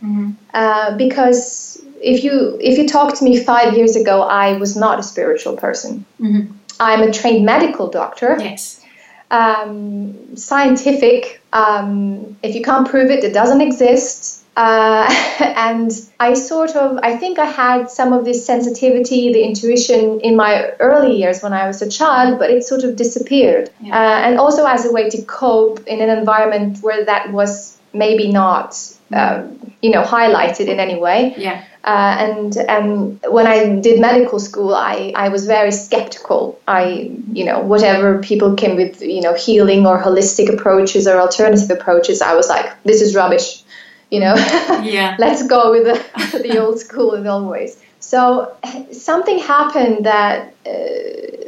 Uh, 0.54 0.98
because 0.98 1.71
if 2.02 2.24
you 2.24 2.58
if 2.62 2.78
you 2.78 2.88
talked 2.88 3.18
to 3.18 3.24
me 3.24 3.38
five 3.44 3.76
years 3.78 3.96
ago, 3.96 4.24
I 4.24 4.58
was 4.58 4.76
not 4.76 5.00
a 5.00 5.04
spiritual 5.04 5.56
person. 5.58 6.06
Mhm. 6.20 6.48
I'm 6.80 7.02
a 7.04 7.12
trained 7.12 7.46
medical 7.46 7.88
doctor, 7.90 8.38
Yes. 8.40 8.82
um, 9.30 10.36
scientific. 10.36 11.42
Um, 11.54 12.36
if 12.44 12.56
you 12.56 12.62
can't 12.64 12.88
prove 12.88 13.10
it, 13.12 13.24
it 13.24 13.34
doesn't 13.34 13.62
exist. 13.62 14.44
Uh, 14.58 15.08
and 15.40 15.92
I 16.20 16.34
sort 16.34 16.76
of, 16.76 17.00
I 17.04 17.16
think 17.18 17.40
I 17.40 17.46
had 17.46 17.90
some 17.90 18.12
of 18.14 18.26
this 18.26 18.46
sensitivity, 18.46 19.32
the 19.32 19.44
intuition 19.44 20.20
in 20.22 20.36
my 20.36 20.72
early 20.80 21.16
years 21.16 21.42
when 21.42 21.54
I 21.54 21.68
was 21.68 21.82
a 21.82 21.90
child, 21.90 22.40
but 22.40 22.50
it 22.50 22.64
sort 22.64 22.84
of 22.84 22.96
disappeared. 22.96 23.70
Yeah. 23.80 23.96
Uh, 23.98 24.18
and 24.28 24.40
also 24.40 24.66
as 24.66 24.86
a 24.86 24.92
way 24.92 25.10
to 25.10 25.22
cope 25.24 25.86
in 25.88 26.02
an 26.02 26.10
environment 26.10 26.80
where 26.82 27.06
that 27.06 27.32
was 27.32 27.78
maybe 27.94 28.32
not, 28.32 28.76
um, 29.14 29.72
you 29.82 29.92
know, 29.92 30.04
highlighted 30.04 30.68
in 30.68 30.80
any 30.80 30.98
way. 31.00 31.34
Yeah. 31.38 31.64
Uh, 31.84 32.16
and 32.20 32.58
and 32.58 33.20
when 33.28 33.48
I 33.48 33.80
did 33.80 34.00
medical 34.00 34.40
school, 34.40 34.76
I, 34.76 35.14
I 35.16 35.30
was 35.30 35.48
very 35.48 35.72
skeptical. 35.72 36.60
I 36.68 37.12
you 37.34 37.44
know 37.44 37.60
whatever 37.60 38.20
people 38.20 38.56
came 38.56 38.76
with 38.76 39.02
you 39.02 39.22
know 39.22 39.34
healing 39.34 39.88
or 39.88 40.00
holistic 40.00 40.54
approaches 40.54 41.08
or 41.08 41.20
alternative 41.20 41.72
approaches, 41.72 42.22
I 42.22 42.36
was 42.36 42.50
like 42.50 42.68
this 42.84 43.02
is 43.02 43.16
rubbish, 43.16 43.64
you 44.12 44.20
know. 44.20 44.36
Yeah. 44.84 45.16
Let's 45.20 45.46
go 45.48 45.72
with 45.72 45.84
the, 45.86 46.40
the 46.48 46.60
old 46.60 46.80
school 46.80 47.14
in 47.14 47.26
old 47.28 47.50
ways. 47.50 47.80
So 48.00 48.56
something 48.92 49.40
happened 49.40 50.06
that 50.06 50.54
uh, 50.66 50.72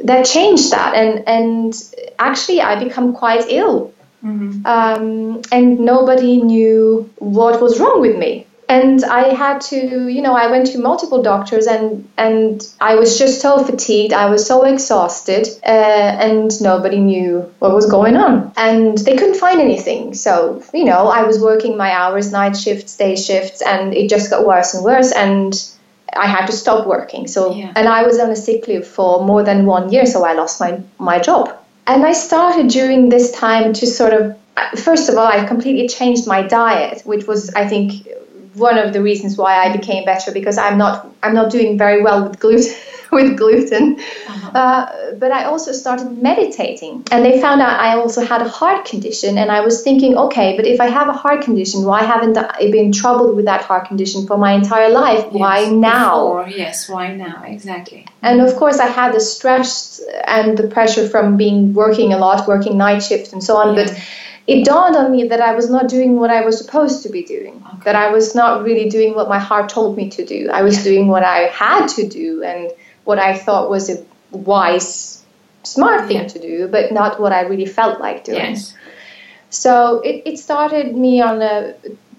that 0.04 0.24
changed 0.26 0.70
that, 0.72 0.94
and 0.94 1.28
and 1.28 1.74
actually 2.18 2.60
I 2.60 2.82
become 2.82 3.12
quite 3.12 3.44
ill 3.48 3.92
Mhm. 4.24 4.64
um, 4.64 5.42
and 5.52 5.80
nobody 5.80 6.42
knew 6.42 7.10
what 7.18 7.60
was 7.60 7.78
wrong 7.78 8.00
with 8.00 8.16
me. 8.16 8.46
And 8.74 9.04
I 9.04 9.24
had 9.34 9.60
to, 9.70 9.78
you 10.16 10.22
know, 10.26 10.34
I 10.34 10.46
went 10.50 10.66
to 10.72 10.78
multiple 10.78 11.22
doctors, 11.22 11.66
and 11.66 12.08
and 12.16 12.54
I 12.80 12.92
was 12.96 13.18
just 13.18 13.40
so 13.40 13.52
fatigued. 13.68 14.12
I 14.12 14.26
was 14.34 14.46
so 14.46 14.56
exhausted, 14.72 15.48
uh, 15.76 16.26
and 16.26 16.50
nobody 16.70 16.98
knew 17.10 17.30
what 17.60 17.72
was 17.74 17.86
going 17.96 18.16
on, 18.16 18.52
and 18.56 18.98
they 18.98 19.16
couldn't 19.16 19.40
find 19.46 19.60
anything. 19.60 20.14
So, 20.14 20.62
you 20.72 20.84
know, 20.84 21.02
I 21.20 21.22
was 21.30 21.38
working 21.38 21.76
my 21.76 21.90
hours, 22.00 22.32
night 22.32 22.56
shifts, 22.56 22.96
day 22.96 23.14
shifts, 23.16 23.62
and 23.62 23.94
it 23.94 24.10
just 24.10 24.30
got 24.30 24.46
worse 24.46 24.74
and 24.74 24.84
worse, 24.84 25.12
and 25.12 25.52
I 26.24 26.26
had 26.26 26.46
to 26.46 26.52
stop 26.52 26.86
working. 26.86 27.28
So, 27.34 27.40
Yeah. 27.54 27.72
and 27.76 27.86
I 27.88 28.00
was 28.08 28.18
on 28.18 28.30
a 28.30 28.36
sick 28.46 28.66
leave 28.68 28.86
for 28.86 29.24
more 29.30 29.42
than 29.42 29.66
one 29.66 29.92
year, 29.92 30.06
so 30.06 30.24
I 30.24 30.32
lost 30.34 30.60
my 30.64 30.72
my 30.98 31.18
job. 31.28 31.44
And 31.86 32.00
I 32.10 32.12
started 32.28 32.66
during 32.78 33.10
this 33.10 33.30
time 33.32 33.72
to 33.74 33.86
sort 33.86 34.14
of, 34.18 34.22
first 34.88 35.08
of 35.10 35.14
all, 35.18 35.26
I 35.38 35.44
completely 35.52 35.86
changed 35.88 36.26
my 36.26 36.40
diet, 36.42 37.02
which 37.04 37.24
was, 37.30 37.40
I 37.62 37.68
think, 37.68 37.90
one 38.54 38.78
of 38.78 38.92
the 38.92 39.02
reasons 39.02 39.36
why 39.36 39.56
I 39.56 39.76
became 39.76 40.04
better 40.04 40.32
because 40.32 40.58
I'm 40.58 40.78
not 40.78 41.06
I'm 41.22 41.34
not 41.34 41.50
doing 41.50 41.78
very 41.78 42.02
well 42.02 42.28
with 42.28 42.38
gluten 42.38 42.74
with 43.14 43.36
gluten. 43.36 44.00
Uh, 44.54 44.86
but 45.18 45.30
I 45.32 45.44
also 45.44 45.72
started 45.72 46.22
meditating, 46.22 47.04
and 47.10 47.24
they 47.24 47.40
found 47.40 47.60
out 47.60 47.80
I 47.80 47.96
also 47.96 48.24
had 48.24 48.42
a 48.42 48.48
heart 48.48 48.84
condition, 48.84 49.38
and 49.38 49.50
I 49.50 49.60
was 49.60 49.82
thinking, 49.82 50.16
okay, 50.16 50.56
but 50.56 50.66
if 50.66 50.80
I 50.80 50.86
have 50.86 51.08
a 51.08 51.12
heart 51.12 51.42
condition, 51.42 51.84
why 51.84 52.02
haven't 52.02 52.36
I 52.36 52.70
been 52.70 52.92
troubled 52.92 53.36
with 53.36 53.44
that 53.46 53.62
heart 53.62 53.88
condition 53.88 54.26
for 54.26 54.36
my 54.36 54.52
entire 54.52 54.90
life? 54.90 55.26
Why 55.32 55.66
now? 55.66 56.42
before, 56.42 56.48
yes, 56.48 56.88
why 56.88 57.14
now? 57.14 57.42
Exactly. 57.44 58.06
And 58.22 58.40
of 58.40 58.54
course, 58.56 58.78
I 58.78 58.86
had 58.86 59.14
the 59.14 59.20
stress 59.20 60.00
and 60.26 60.56
the 60.56 60.68
pressure 60.68 61.08
from 61.08 61.36
being 61.36 61.74
working 61.74 62.12
a 62.12 62.18
lot, 62.18 62.46
working 62.46 62.76
night 62.78 63.00
shifts 63.00 63.32
and 63.32 63.42
so 63.42 63.56
on. 63.56 63.76
Yeah. 63.76 63.84
But 63.84 64.00
it 64.46 64.64
dawned 64.64 64.96
on 64.96 65.10
me 65.10 65.28
that 65.28 65.40
I 65.40 65.54
was 65.54 65.70
not 65.70 65.88
doing 65.88 66.16
what 66.18 66.30
I 66.30 66.44
was 66.44 66.58
supposed 66.58 67.02
to 67.04 67.08
be 67.08 67.22
doing. 67.24 67.62
Okay. 67.66 67.84
That 67.84 67.96
I 67.96 68.10
was 68.10 68.34
not 68.34 68.62
really 68.62 68.88
doing 68.90 69.14
what 69.14 69.28
my 69.28 69.38
heart 69.38 69.68
told 69.70 69.96
me 69.96 70.10
to 70.10 70.24
do. 70.24 70.50
I 70.52 70.62
was 70.62 70.82
doing 70.84 71.08
what 71.08 71.22
I 71.22 71.48
had 71.48 71.86
to 71.88 72.06
do 72.06 72.42
and 72.42 72.70
what 73.04 73.18
I 73.18 73.36
thought 73.38 73.70
was 73.70 73.88
a 73.90 74.04
wise, 74.32 75.24
smart 75.62 76.08
thing 76.08 76.18
Yeah. 76.18 76.28
to 76.28 76.38
do, 76.38 76.68
but 76.68 76.92
not 76.92 77.20
what 77.20 77.32
I 77.32 77.42
really 77.42 77.66
felt 77.66 78.00
like 78.00 78.24
doing. 78.24 78.38
Yes. 78.38 78.74
So 79.50 80.00
it, 80.00 80.22
it 80.26 80.38
started 80.38 80.96
me 80.96 81.20
on 81.22 81.40
a 81.40 81.74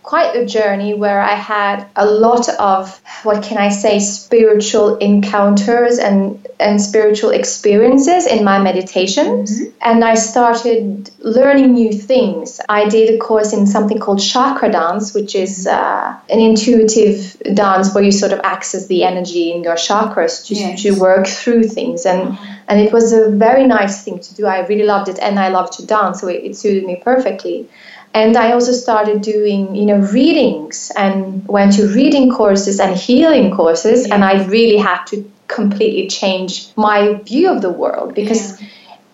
quite 0.06 0.36
a 0.36 0.46
journey 0.46 0.94
where 0.94 1.20
I 1.20 1.34
had 1.34 1.88
a 1.96 2.06
lot 2.06 2.48
of 2.60 3.02
what 3.24 3.44
can 3.44 3.58
I 3.58 3.70
say 3.70 3.98
spiritual 4.00 4.98
encounters 4.98 5.98
and 5.98 6.48
and 6.60 6.80
spiritual 6.80 7.32
experiences 7.32 8.28
in 8.28 8.46
my 8.46 8.60
meditations 8.60 9.52
mm-hmm. 9.52 9.72
and 9.82 10.06
I 10.06 10.14
started 10.14 11.10
learning 11.20 11.74
new 11.74 11.92
things. 11.92 12.62
I 12.70 12.88
did 12.88 13.16
a 13.16 13.18
course 13.18 13.52
in 13.52 13.66
something 13.66 14.00
called 14.00 14.22
chakra 14.22 14.72
dance 14.72 15.14
which 15.16 15.34
is 15.34 15.66
mm-hmm. 15.66 15.76
uh, 15.76 16.34
an 16.34 16.40
intuitive 16.40 17.18
dance 17.56 17.94
where 17.94 18.04
you 18.04 18.12
sort 18.12 18.32
of 18.32 18.42
access 18.44 18.86
the 18.86 19.04
energy 19.04 19.52
in 19.54 19.64
your 19.64 19.76
chakras 19.76 20.46
to, 20.46 20.54
Yes. 20.56 20.84
to 20.84 20.92
work 21.00 21.26
through 21.28 21.64
things 21.64 22.06
and 22.06 22.22
mm-hmm. 22.30 22.54
and 22.68 22.80
it 22.80 22.94
was 22.94 23.12
a 23.12 23.30
very 23.30 23.66
nice 23.66 24.04
thing 24.04 24.20
to 24.20 24.36
do. 24.36 24.46
I 24.46 24.60
really 24.68 24.88
loved 24.94 25.08
it, 25.10 25.20
and 25.20 25.40
I 25.40 25.50
love 25.50 25.70
to 25.78 25.86
dance, 25.86 26.22
so 26.22 26.28
it, 26.28 26.40
it 26.48 26.54
suited 26.58 26.84
me 26.86 26.96
perfectly. 27.12 27.68
And 28.16 28.38
I 28.38 28.54
also 28.54 28.72
started 28.72 29.22
doing, 29.22 29.76
you 29.76 29.86
know, 29.86 29.98
readings 29.98 30.90
and 30.96 31.46
went 31.48 31.74
to 31.74 31.88
reading 31.88 32.32
courses 32.32 32.80
and 32.80 32.96
healing 32.96 33.52
courses, 33.52 34.10
and 34.10 34.24
I 34.24 34.46
really 34.46 34.78
had 34.78 35.04
to 35.08 35.30
completely 35.48 36.08
change 36.08 36.70
my 36.78 37.16
view 37.16 37.52
of 37.52 37.62
the 37.62 37.70
world 37.70 38.16
because. 38.16 38.58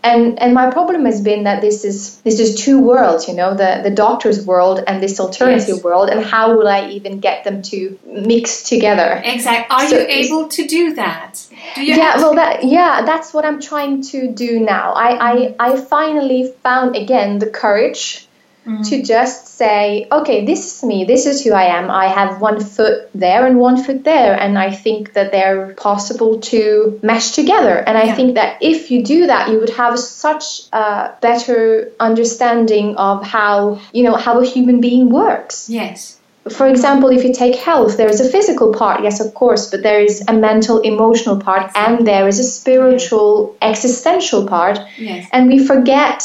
And, 0.03 0.41
and 0.41 0.55
my 0.55 0.71
problem 0.71 1.05
has 1.05 1.21
been 1.21 1.43
that 1.43 1.61
this 1.61 1.85
is 1.85 2.19
this 2.21 2.39
is 2.39 2.55
two 2.55 2.81
worlds, 2.81 3.27
you 3.27 3.35
know, 3.35 3.53
the, 3.53 3.81
the 3.83 3.91
doctor's 3.91 4.43
world 4.47 4.83
and 4.87 4.99
this 4.99 5.19
alternative 5.19 5.75
Yes. 5.75 5.83
world, 5.83 6.09
and 6.09 6.25
how 6.25 6.57
will 6.57 6.67
I 6.67 6.89
even 6.89 7.19
get 7.19 7.43
them 7.43 7.61
to 7.69 7.99
mix 8.07 8.63
together? 8.63 9.21
Exactly. 9.23 9.75
Are 9.75 9.87
So 9.87 9.99
you 9.99 10.05
able 10.07 10.47
to 10.47 10.65
do 10.65 10.95
that? 10.95 11.45
Do 11.75 11.85
you 11.85 11.95
yeah 11.95 12.17
well 12.17 12.33
that 12.33 12.63
yeah 12.63 13.03
that's 13.05 13.33
what 13.33 13.45
i'm 13.45 13.61
trying 13.61 14.01
to 14.01 14.31
do 14.31 14.59
now 14.59 14.93
i 14.93 15.09
i, 15.31 15.55
I 15.67 15.69
finally 15.79 16.51
found 16.63 16.95
again 16.95 17.39
the 17.39 17.49
courage 17.63 18.27
Mm-hmm. 18.61 18.83
to 18.83 19.01
just 19.01 19.47
say 19.57 20.07
okay 20.11 20.45
this 20.45 20.61
is 20.67 20.83
me 20.83 21.03
this 21.03 21.25
is 21.25 21.43
who 21.43 21.51
i 21.51 21.63
am 21.63 21.89
i 21.89 22.05
have 22.05 22.39
one 22.39 22.59
foot 22.63 23.09
there 23.15 23.47
and 23.47 23.57
one 23.57 23.83
foot 23.83 24.03
there 24.03 24.39
and 24.39 24.55
i 24.59 24.69
think 24.69 25.13
that 25.13 25.31
they're 25.31 25.73
possible 25.73 26.39
to 26.51 26.99
mesh 27.01 27.31
together 27.31 27.75
and 27.87 27.97
i 27.97 28.03
Yeah. 28.03 28.15
think 28.15 28.35
that 28.35 28.57
if 28.61 28.91
you 28.91 29.03
do 29.03 29.25
that 29.25 29.49
you 29.49 29.57
would 29.59 29.71
have 29.71 29.97
such 29.97 30.45
a 30.73 31.09
better 31.21 31.91
understanding 31.99 32.95
of 32.97 33.25
how 33.25 33.79
you 33.93 34.03
know 34.03 34.15
how 34.15 34.39
a 34.39 34.45
human 34.45 34.79
being 34.79 35.09
works 35.09 35.67
Yes. 35.67 36.17
for 36.59 36.67
example, 36.67 37.09
if 37.17 37.23
you 37.23 37.31
take 37.33 37.55
health, 37.55 37.97
there 37.97 38.09
is 38.09 38.19
a 38.19 38.27
physical 38.35 38.73
part, 38.73 38.97
yes, 39.03 39.19
of 39.25 39.29
course, 39.41 39.63
but 39.71 39.83
there 39.83 40.01
is 40.09 40.15
a 40.27 40.33
mental, 40.33 40.77
emotional 40.81 41.37
part, 41.39 41.69
and 41.75 41.93
there 42.11 42.27
is 42.27 42.39
a 42.39 42.43
spiritual, 42.59 43.55
existential 43.61 44.47
part. 44.47 44.79
Yes. 44.97 45.27
And 45.33 45.47
we 45.47 45.57
forget, 45.71 46.17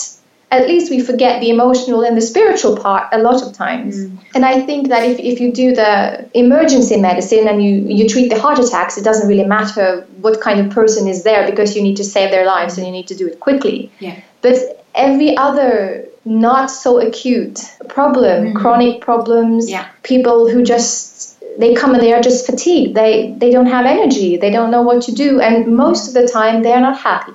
at 0.50 0.68
least 0.68 0.90
we 0.90 1.00
forget 1.00 1.40
the 1.40 1.50
emotional 1.50 2.02
and 2.02 2.16
the 2.16 2.20
spiritual 2.20 2.76
part 2.76 3.08
a 3.12 3.18
lot 3.18 3.42
of 3.42 3.52
times. 3.52 3.98
Mm. 3.98 4.18
And 4.34 4.44
I 4.44 4.60
think 4.64 4.88
that 4.88 5.02
if, 5.04 5.18
if 5.18 5.40
you 5.40 5.52
do 5.52 5.74
the 5.74 6.30
emergency 6.34 7.00
medicine 7.00 7.48
and 7.48 7.62
you, 7.64 7.72
you 7.72 8.08
treat 8.08 8.28
the 8.28 8.40
heart 8.40 8.58
attacks, 8.58 8.96
it 8.96 9.02
doesn't 9.04 9.28
really 9.28 9.44
matter 9.44 10.06
what 10.20 10.40
kind 10.40 10.60
of 10.60 10.70
person 10.70 11.08
is 11.08 11.24
there 11.24 11.46
because 11.50 11.74
you 11.74 11.82
need 11.82 11.96
to 11.96 12.04
save 12.04 12.30
their 12.30 12.46
lives 12.46 12.78
and 12.78 12.86
you 12.86 12.92
need 12.92 13.08
to 13.08 13.14
do 13.16 13.26
it 13.26 13.40
quickly. 13.40 13.90
Yeah. 13.98 14.20
But 14.40 14.84
every 14.94 15.36
other 15.36 16.06
not 16.24 16.70
so 16.70 17.00
acute 17.00 17.60
problem, 17.88 18.52
mm. 18.52 18.56
chronic 18.56 19.00
problems, 19.00 19.68
Yeah. 19.68 19.86
people 20.02 20.48
who 20.48 20.62
just 20.62 21.36
they 21.58 21.74
come 21.74 21.94
and 21.94 22.02
they 22.02 22.12
are 22.12 22.20
just 22.20 22.46
fatigued. 22.46 22.94
They 22.94 23.34
they 23.38 23.50
don't 23.50 23.66
have 23.66 23.86
energy. 23.86 24.36
They 24.36 24.50
don't 24.50 24.70
know 24.70 24.82
what 24.82 25.02
to 25.04 25.12
do, 25.12 25.40
and 25.40 25.76
most 25.76 26.08
of 26.08 26.14
the 26.14 26.28
time 26.28 26.62
they 26.62 26.72
are 26.72 26.80
not 26.80 26.98
happy. 26.98 27.32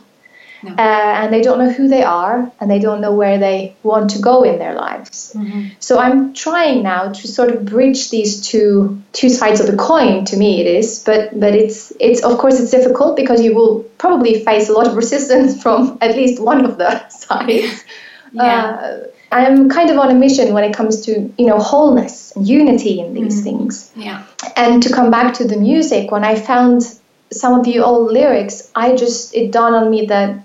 No. 0.64 0.72
Uh, 0.74 0.78
and 0.78 1.34
they 1.34 1.42
don't 1.42 1.58
know 1.58 1.72
who 1.72 1.88
they 1.88 2.04
are, 2.04 2.52
and 2.60 2.70
they 2.70 2.80
don't 2.80 3.02
know 3.02 3.14
where 3.14 3.38
they 3.38 3.76
want 3.84 4.12
to 4.12 4.20
go 4.20 4.44
in 4.44 4.60
their 4.60 4.76
lives. 4.76 5.36
So 5.80 5.98
I'm 5.98 6.34
trying 6.34 6.84
now 6.84 7.12
to 7.12 7.28
sort 7.28 7.50
of 7.50 7.66
bridge 7.66 8.10
these 8.12 8.42
two 8.42 9.02
two 9.14 9.30
sides 9.30 9.60
of 9.60 9.68
the 9.68 9.78
coin. 9.78 10.26
To 10.26 10.38
me, 10.38 10.62
it 10.62 10.68
is, 10.68 11.04
but 11.04 11.40
but 11.40 11.56
it's 11.56 11.92
it's 12.00 12.24
of 12.24 12.38
course 12.38 12.60
it's 12.60 12.72
difficult 12.72 13.16
because 13.16 13.42
you 13.42 13.56
will 13.56 13.84
probably 13.98 14.44
face 14.44 14.70
a 14.70 14.74
lot 14.74 14.88
of 14.88 14.96
resistance 15.04 15.62
from 15.62 15.98
at 16.02 16.16
least 16.16 16.42
one 16.42 16.66
of 16.66 16.78
the 16.78 17.08
sides. 17.10 17.84
Yeah. 18.32 18.44
Uh, 18.44 19.08
I'm 19.34 19.70
kind 19.70 19.90
of 19.90 19.98
on 19.98 20.12
a 20.12 20.14
mission 20.14 20.54
when 20.54 20.66
it 20.66 20.74
comes 20.76 21.02
to 21.06 21.34
you 21.38 21.46
know 21.46 21.58
wholeness 21.58 22.36
and 22.36 22.48
unity 22.48 23.00
in 23.00 23.14
these 23.14 23.42
things. 23.42 23.92
Yeah. 23.96 24.26
And 24.56 24.84
to 24.84 24.94
come 24.94 25.10
back 25.10 25.34
to 25.36 25.48
the 25.48 25.58
music, 25.58 26.12
when 26.12 26.24
I 26.24 26.36
found 26.36 26.84
some 27.32 27.58
of 27.58 27.66
the 27.66 27.80
old 27.80 28.12
lyrics, 28.12 28.70
I 28.76 28.96
just 28.96 29.34
it 29.34 29.52
dawned 29.52 29.76
on 29.76 29.90
me 29.90 30.06
that 30.08 30.44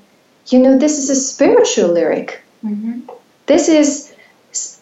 you 0.48 0.58
know 0.58 0.78
this 0.78 0.98
is 0.98 1.10
a 1.10 1.14
spiritual 1.14 1.88
lyric. 1.88 2.42
This 3.46 3.68
is 3.68 4.12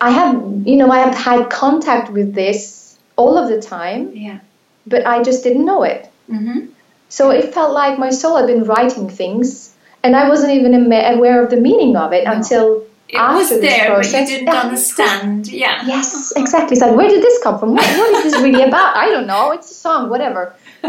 I 0.00 0.10
have 0.10 0.34
you 0.66 0.76
know 0.76 0.90
I 0.90 0.98
have 0.98 1.14
had 1.14 1.50
contact 1.50 2.10
with 2.10 2.34
this 2.34 2.98
all 3.16 3.36
of 3.38 3.48
the 3.48 3.60
time, 3.60 4.10
Yeah. 4.14 4.38
but 4.86 5.06
I 5.06 5.22
just 5.22 5.44
didn't 5.44 5.64
know 5.64 5.82
it. 5.82 6.08
Mm-hmm. 6.30 6.60
So 7.08 7.30
it 7.30 7.54
felt 7.54 7.72
like 7.72 7.98
my 7.98 8.10
soul 8.10 8.36
had 8.36 8.46
been 8.46 8.64
writing 8.64 9.08
things, 9.08 9.74
and 10.02 10.16
I 10.16 10.28
wasn't 10.28 10.52
even 10.52 10.74
aware 10.92 11.42
of 11.44 11.50
the 11.50 11.56
meaning 11.68 11.96
of 11.96 12.12
it 12.12 12.24
No. 12.24 12.32
until 12.32 12.82
It 13.08 13.16
after 13.16 13.38
was 13.38 13.50
this 13.50 13.60
there, 13.60 13.94
but 13.96 14.06
you 14.06 14.26
didn't 14.26 14.46
Yeah. 14.48 14.60
understand. 14.66 15.46
Yeah. 15.46 15.76
Yes, 15.86 16.32
exactly. 16.42 16.72
It's 16.74 16.82
like, 16.86 16.96
where 16.96 17.08
did 17.08 17.22
this 17.22 17.38
come 17.42 17.58
from? 17.60 17.70
What, 17.76 17.84
what 17.98 18.10
is 18.16 18.32
this 18.32 18.42
really 18.42 18.62
about? 18.70 18.96
I 18.96 19.06
don't 19.10 19.26
know. 19.26 19.52
It's 19.52 19.70
a 19.70 19.74
song, 19.86 20.08
whatever, 20.08 20.42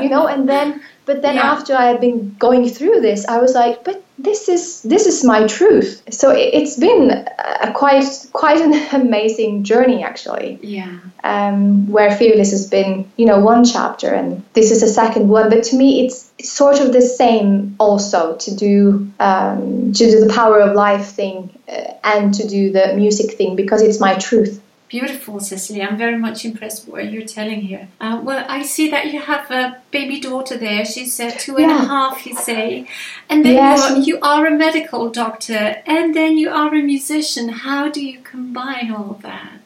you 0.03 0.09
know. 0.09 0.25
And 0.33 0.47
then, 0.49 0.81
but 1.05 1.21
then 1.21 1.35
Yeah. 1.35 1.51
after 1.51 1.75
I 1.75 1.85
had 1.85 1.99
been 2.01 2.35
going 2.39 2.69
through 2.69 3.01
this, 3.01 3.25
I 3.27 3.37
was 3.39 3.53
like, 3.53 3.83
but 3.83 4.01
this 4.17 4.47
is 4.47 4.81
this 4.83 5.05
is 5.05 5.23
my 5.23 5.45
truth. 5.45 6.01
So 6.09 6.31
it, 6.31 6.53
it's 6.53 6.77
been 6.77 7.11
a 7.11 7.71
quite 7.73 8.05
quite 8.33 8.61
an 8.61 8.73
amazing 9.01 9.63
journey, 9.63 10.03
actually. 10.03 10.59
Yeah. 10.61 10.99
Um, 11.23 11.91
where 11.91 12.15
fearless 12.15 12.51
has 12.51 12.67
been, 12.69 13.05
you 13.17 13.25
know, 13.25 13.39
one 13.39 13.65
chapter, 13.65 14.09
and 14.09 14.43
this 14.53 14.71
is 14.71 14.83
a 14.83 14.87
second 14.87 15.27
one. 15.27 15.49
But 15.49 15.63
to 15.65 15.75
me, 15.75 16.05
it's, 16.05 16.31
it's 16.37 16.51
sort 16.51 16.79
of 16.79 16.93
the 16.93 17.01
same 17.01 17.75
also 17.79 18.35
to 18.37 18.55
do 18.55 19.11
um, 19.19 19.91
to 19.93 20.11
do 20.11 20.25
the 20.25 20.33
power 20.33 20.59
of 20.59 20.75
life 20.75 21.07
thing 21.07 21.57
uh, 21.67 21.93
and 22.03 22.33
to 22.35 22.47
do 22.47 22.71
the 22.71 22.93
music 22.95 23.37
thing 23.37 23.55
because 23.55 23.81
it's 23.81 23.99
my 23.99 24.15
truth. 24.15 24.61
Beautiful, 24.87 25.39
Cecilie. 25.39 25.81
I'm 25.81 25.97
very 25.97 26.17
much 26.17 26.45
impressed 26.45 26.85
with 26.85 26.93
what 26.93 27.11
you're 27.11 27.25
telling 27.25 27.61
here. 27.61 27.87
Uh, 27.99 28.21
well, 28.23 28.45
I 28.47 28.61
see 28.61 28.89
that 28.91 29.11
you 29.11 29.19
have 29.19 29.49
a 29.49 29.81
baby 29.89 30.19
daughter 30.19 30.57
there. 30.57 30.85
She's 30.85 31.19
uh, 31.19 31.31
two 31.37 31.57
and 31.57 31.71
a 31.71 31.77
half, 31.77 32.25
you 32.25 32.35
say. 32.35 32.87
And 33.27 33.43
then 33.43 33.77
you're, 33.77 33.97
you 33.97 34.19
are 34.21 34.45
a 34.45 34.51
medical 34.51 35.09
doctor 35.09 35.81
and 35.87 36.15
then 36.15 36.37
you 36.37 36.51
are 36.51 36.73
a 36.73 36.83
musician. 36.83 37.49
How 37.49 37.89
do 37.89 38.05
you 38.05 38.19
combine 38.21 38.91
all 38.91 39.09
of 39.09 39.23
that? 39.23 39.59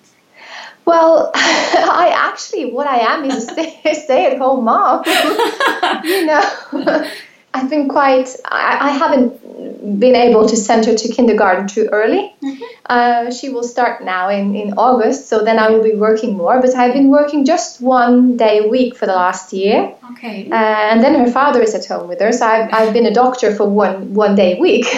Well, 0.85 1.31
I 1.35 2.13
actually, 2.15 2.71
what 2.71 2.87
I 2.87 2.99
am 2.99 3.25
is 3.25 3.35
a 3.35 3.51
stay, 3.51 3.93
stay 3.93 4.25
at 4.31 4.37
home 4.37 4.63
mom. 4.63 5.03
you 6.03 6.25
know, 6.25 7.11
I've 7.53 7.69
been 7.69 7.89
quite. 7.89 8.29
I, 8.45 8.77
I 8.87 8.89
haven't 8.91 9.39
been 9.79 10.15
able 10.15 10.47
to 10.47 10.55
send 10.55 10.85
her 10.85 10.95
to 10.95 11.07
kindergarten 11.09 11.67
too 11.67 11.87
early. 11.91 12.33
Mm-hmm. 12.43 12.63
Uh, 12.85 13.31
she 13.31 13.49
will 13.49 13.63
start 13.63 14.03
now 14.03 14.29
in, 14.29 14.55
in 14.55 14.73
August, 14.77 15.27
so 15.27 15.43
then 15.43 15.59
I 15.59 15.69
will 15.69 15.83
be 15.83 15.95
working 15.95 16.35
more. 16.35 16.61
But 16.61 16.75
I've 16.75 16.93
been 16.93 17.09
working 17.09 17.45
just 17.45 17.81
one 17.81 18.35
day 18.37 18.65
a 18.65 18.67
week 18.67 18.95
for 18.95 19.05
the 19.05 19.13
last 19.13 19.53
year. 19.53 19.95
Okay. 20.11 20.49
Uh, 20.49 20.55
and 20.55 21.03
then 21.03 21.13
her 21.23 21.31
father 21.31 21.61
is 21.61 21.75
at 21.75 21.85
home 21.85 22.07
with 22.07 22.19
her, 22.19 22.31
so 22.31 22.45
I've, 22.45 22.73
I've 22.79 22.93
been 22.93 23.05
a 23.05 23.13
doctor 23.13 23.55
for 23.55 23.69
one 23.69 24.13
one 24.13 24.35
day 24.35 24.57
a 24.57 24.59
week. 24.59 24.85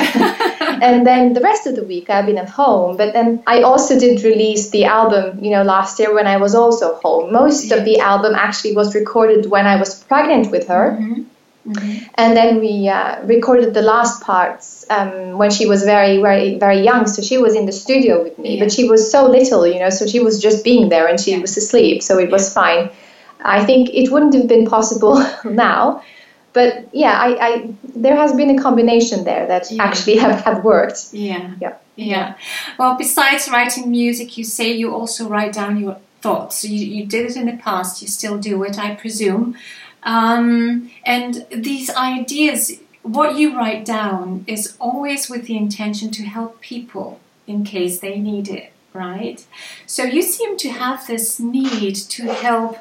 and 0.81 1.05
then 1.05 1.33
the 1.33 1.41
rest 1.41 1.67
of 1.67 1.75
the 1.75 1.83
week 1.83 2.09
I've 2.09 2.25
been 2.25 2.37
at 2.37 2.49
home. 2.49 2.97
But 2.97 3.13
then 3.13 3.43
I 3.45 3.61
also 3.61 3.99
did 3.99 4.23
release 4.23 4.69
the 4.71 4.85
album, 4.85 5.43
you 5.43 5.51
know, 5.51 5.63
last 5.63 5.99
year 5.99 6.13
when 6.13 6.27
I 6.27 6.37
was 6.37 6.55
also 6.55 6.95
home. 6.95 7.31
Most 7.31 7.71
of 7.71 7.85
the 7.85 7.99
album 7.99 8.33
actually 8.35 8.75
was 8.75 8.95
recorded 8.95 9.49
when 9.49 9.67
I 9.67 9.75
was 9.75 10.03
pregnant 10.03 10.51
with 10.51 10.67
her. 10.67 10.97
Mm-hmm. 10.99 11.23
Mm-hmm. 11.67 12.05
And 12.15 12.35
then 12.35 12.59
we 12.59 12.87
uh, 12.87 13.23
recorded 13.25 13.73
the 13.73 13.81
last 13.81 14.23
parts 14.23 14.85
um, 14.89 15.37
when 15.37 15.51
she 15.51 15.67
was 15.67 15.83
very, 15.83 16.21
very, 16.21 16.57
very 16.57 16.81
young. 16.81 17.05
So 17.07 17.21
she 17.21 17.37
was 17.37 17.55
in 17.55 17.65
the 17.65 17.71
studio 17.71 18.23
with 18.23 18.37
me, 18.39 18.57
yeah. 18.57 18.63
but 18.63 18.71
she 18.71 18.89
was 18.89 19.11
so 19.11 19.27
little, 19.27 19.67
you 19.67 19.79
know, 19.79 19.89
so 19.89 20.07
she 20.07 20.19
was 20.19 20.41
just 20.41 20.63
being 20.63 20.89
there 20.89 21.07
and 21.07 21.19
she 21.19 21.31
yeah. 21.31 21.39
was 21.39 21.55
asleep. 21.57 22.01
So 22.01 22.17
it 22.17 22.25
yeah. 22.25 22.31
was 22.31 22.53
fine. 22.53 22.89
I 23.43 23.65
think 23.65 23.89
it 23.89 24.11
wouldn't 24.11 24.33
have 24.33 24.47
been 24.47 24.65
possible 24.65 25.23
now. 25.45 26.03
But 26.53 26.89
yeah, 26.93 27.17
I, 27.17 27.47
I, 27.47 27.73
there 27.95 28.15
has 28.15 28.33
been 28.33 28.57
a 28.57 28.61
combination 28.61 29.23
there 29.23 29.47
that 29.47 29.71
actually 29.79 30.17
have, 30.17 30.41
have 30.41 30.63
worked. 30.63 31.13
Yeah. 31.13 31.55
Yeah. 31.61 31.75
Yeah. 31.95 32.35
Well, 32.77 32.97
besides 32.97 33.49
writing 33.49 33.89
music, 33.91 34.37
you 34.37 34.43
say 34.43 34.71
you 34.71 34.93
also 34.93 35.27
write 35.27 35.53
down 35.53 35.79
your 35.79 35.97
thoughts. 36.21 36.65
You, 36.65 36.85
you 36.85 37.05
did 37.05 37.29
it 37.29 37.35
in 37.35 37.45
the 37.45 37.57
past, 37.57 38.01
you 38.01 38.07
still 38.07 38.37
do 38.37 38.63
it, 38.63 38.77
I 38.77 38.95
presume. 38.95 39.55
Um, 40.03 40.91
and 41.05 41.45
these 41.51 41.89
ideas, 41.89 42.79
what 43.03 43.35
you 43.35 43.55
write 43.55 43.85
down, 43.85 44.43
is 44.47 44.75
always 44.79 45.29
with 45.29 45.45
the 45.47 45.57
intention 45.57 46.11
to 46.11 46.23
help 46.23 46.61
people 46.61 47.19
in 47.47 47.63
case 47.63 47.99
they 47.99 48.19
need 48.19 48.47
it, 48.47 48.71
right? 48.93 49.45
So 49.85 50.03
you 50.03 50.21
seem 50.21 50.57
to 50.57 50.69
have 50.69 51.07
this 51.07 51.39
need 51.39 51.95
to 51.95 52.33
help 52.33 52.77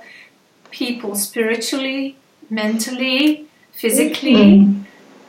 people 0.70 1.14
spiritually, 1.14 2.16
mentally, 2.48 3.46
physically. 3.72 4.34
Mm-hmm. 4.34 4.82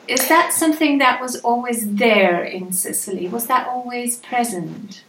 Is 0.07 0.27
that 0.27 0.51
something 0.51 0.97
that 0.97 1.21
was 1.21 1.37
always 1.41 1.95
there 1.95 2.43
in 2.43 2.73
Cecilie? 2.73 3.27
Was 3.27 3.47
that 3.47 3.67
always 3.67 4.17
present? 4.17 5.03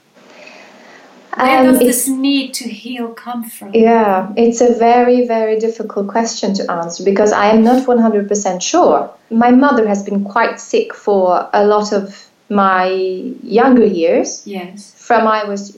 Where 1.36 1.60
um, 1.60 1.66
does 1.66 1.78
this 1.78 2.08
need 2.08 2.52
to 2.54 2.68
heal 2.68 3.08
come 3.08 3.44
from? 3.44 3.74
Yeah, 3.74 4.32
it's 4.36 4.60
a 4.60 4.74
very, 4.74 5.26
very 5.26 5.58
difficult 5.58 6.08
question 6.08 6.52
to 6.54 6.70
answer 6.70 7.04
because 7.04 7.32
I 7.32 7.46
am 7.46 7.64
not 7.64 7.86
100% 7.86 8.62
sure. 8.62 9.10
My 9.30 9.50
mother 9.50 9.88
has 9.88 10.02
been 10.02 10.24
quite 10.24 10.60
sick 10.60 10.92
for 10.94 11.48
a 11.52 11.66
lot 11.66 11.92
of 11.92 12.28
my 12.50 12.88
younger 13.42 13.86
years. 13.86 14.46
Yes. 14.46 14.94
From 14.94 15.26
I 15.26 15.44
was 15.44 15.74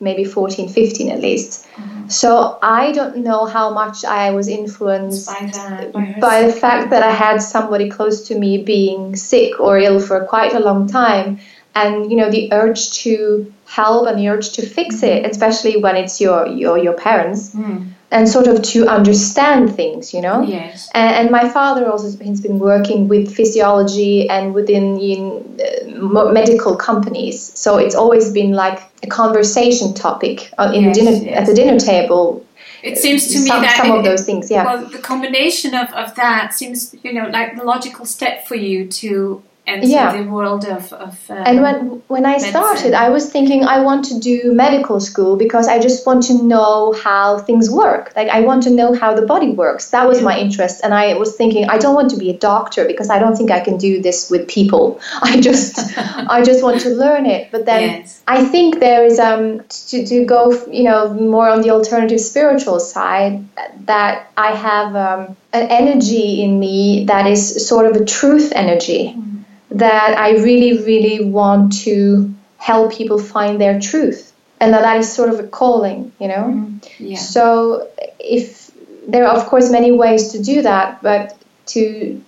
maybe 0.00 0.24
14, 0.24 0.68
15 0.68 1.10
at 1.10 1.20
least. 1.20 1.66
Mm-hmm. 1.74 2.08
So 2.08 2.58
I 2.62 2.92
don't 2.92 3.18
know 3.18 3.46
how 3.46 3.74
much 3.74 4.04
I 4.04 4.30
was 4.30 4.48
influenced 4.48 5.26
by, 5.26 5.50
that, 5.52 5.92
by, 5.92 6.16
by 6.20 6.42
the 6.44 6.52
fact 6.52 6.90
that 6.90 7.02
I 7.02 7.10
had 7.10 7.42
somebody 7.42 7.90
close 7.90 8.26
to 8.28 8.38
me 8.38 8.62
being 8.62 9.16
sick 9.16 9.60
or 9.60 9.78
ill 9.78 10.00
for 10.00 10.24
quite 10.24 10.54
a 10.54 10.60
long 10.60 10.86
time 10.86 11.40
and 11.74 12.10
you 12.10 12.16
know 12.16 12.30
the 12.30 12.52
urge 12.52 12.92
to 12.92 13.52
help 13.66 14.08
and 14.08 14.18
the 14.18 14.28
urge 14.28 14.50
to 14.52 14.66
fix 14.66 15.02
it 15.02 15.24
especially 15.24 15.76
when 15.76 15.96
it's 15.96 16.20
your 16.20 16.46
your 16.46 16.76
your 16.76 16.92
parents 16.94 17.54
mm. 17.54 17.86
and 18.10 18.28
sort 18.28 18.48
of 18.48 18.60
to 18.62 18.88
understand 18.88 19.74
things 19.74 20.12
you 20.12 20.20
know? 20.20 20.42
Yes. 20.42 20.88
And, 20.94 21.14
and, 21.14 21.30
my 21.30 21.48
father 21.48 21.90
also 21.90 22.06
has 22.24 22.40
been 22.40 22.58
working 22.58 23.08
with 23.08 23.34
physiology 23.34 24.28
and 24.28 24.54
within 24.54 24.98
in, 24.98 25.60
uh, 25.60 26.32
medical 26.32 26.76
companies. 26.76 27.40
So 27.58 27.76
it's 27.76 27.94
always 27.94 28.32
been 28.32 28.52
like 28.52 28.80
a 29.02 29.06
conversation 29.06 29.94
topic 29.94 30.52
uh, 30.58 30.72
in 30.74 30.84
yes, 30.84 30.96
dinner 30.96 31.10
yes. 31.10 31.38
at 31.38 31.46
the 31.46 31.54
dinner 31.54 31.78
table. 31.78 32.44
It 32.82 32.96
seems 32.96 33.28
to 33.28 33.38
me 33.38 33.46
some, 33.46 33.62
that 33.62 33.76
some 33.76 33.92
it, 33.92 33.98
of 33.98 34.04
those 34.04 34.24
things 34.24 34.50
yeah. 34.50 34.64
well 34.64 34.86
the 34.86 34.98
combination 34.98 35.74
of, 35.74 35.92
of 35.92 36.14
that 36.14 36.54
seems 36.54 36.94
you 37.02 37.12
know 37.12 37.28
like 37.28 37.56
the 37.56 37.62
logical 37.62 38.06
step 38.06 38.46
for 38.46 38.54
you 38.54 38.88
to 38.88 39.42
enter 39.70 39.86
yeah. 39.86 40.16
the 40.16 40.28
world 40.28 40.64
of, 40.64 40.92
of 40.92 41.30
um, 41.30 41.42
and 41.46 41.62
when 41.62 42.02
when 42.08 42.26
I 42.26 42.32
medicine. 42.32 42.50
started 42.50 42.94
I 42.94 43.08
was 43.10 43.30
thinking 43.30 43.64
I 43.64 43.80
want 43.80 44.04
to 44.06 44.18
do 44.18 44.52
medical 44.52 45.00
school 45.00 45.36
because 45.36 45.68
I 45.68 45.78
just 45.78 46.06
want 46.06 46.24
to 46.24 46.42
know 46.42 46.92
how 46.92 47.38
things 47.38 47.70
work 47.70 48.12
like 48.16 48.28
I 48.28 48.40
want 48.40 48.62
to 48.64 48.70
know 48.70 48.94
how 48.94 49.14
the 49.14 49.26
body 49.26 49.50
works 49.50 49.90
that 49.90 50.06
was 50.08 50.18
yeah. 50.18 50.24
my 50.24 50.38
interest 50.38 50.80
and 50.84 50.92
I 50.92 51.14
was 51.14 51.36
thinking 51.36 51.68
I 51.68 51.78
don't 51.78 51.94
want 51.94 52.10
to 52.10 52.16
be 52.16 52.30
a 52.30 52.38
doctor 52.38 52.84
because 52.84 53.10
I 53.10 53.18
don't 53.18 53.36
think 53.36 53.50
I 53.50 53.60
can 53.60 53.76
do 53.76 54.02
this 54.02 54.30
with 54.30 54.48
people 54.48 55.00
I 55.22 55.40
just 55.40 55.78
I 55.98 56.42
just 56.42 56.62
want 56.62 56.80
to 56.82 56.90
learn 56.90 57.26
it 57.26 57.50
but 57.50 57.66
then 57.66 57.82
yes. 57.82 58.22
I 58.26 58.44
think 58.44 58.80
there 58.80 59.04
is 59.04 59.18
um 59.18 59.60
to, 59.90 60.06
to 60.06 60.24
go 60.24 60.40
you 60.66 60.84
know 60.84 61.14
more 61.14 61.48
on 61.48 61.62
the 61.62 61.70
alternative 61.70 62.20
spiritual 62.20 62.80
side 62.80 63.44
that 63.86 64.30
I 64.36 64.52
have 64.52 64.96
um, 64.96 65.36
an 65.52 65.68
energy 65.68 66.42
in 66.42 66.58
me 66.60 67.04
that 67.06 67.26
is 67.26 67.66
sort 67.68 67.86
of 67.86 68.00
a 68.00 68.04
truth 68.04 68.52
energy 68.54 69.14
mm 69.16 69.30
that 69.70 70.18
I 70.18 70.32
really, 70.32 70.82
really 70.82 71.24
want 71.24 71.80
to 71.84 72.34
help 72.58 72.92
people 72.92 73.18
find 73.18 73.60
their 73.60 73.80
truth, 73.80 74.32
and 74.60 74.74
that 74.74 74.82
that 74.82 74.98
is 74.98 75.12
sort 75.12 75.30
of 75.30 75.40
a 75.40 75.46
calling, 75.46 76.12
you 76.20 76.28
know. 76.28 76.44
Mm, 76.44 76.88
yeah. 76.98 77.16
So 77.16 77.88
if 78.18 78.70
there 79.08 79.26
are 79.26 79.36
of 79.36 79.46
course 79.46 79.70
many 79.70 79.92
ways 79.92 80.32
to 80.32 80.42
do 80.42 80.62
that, 80.62 81.02
but 81.02 81.36
to 81.66 82.22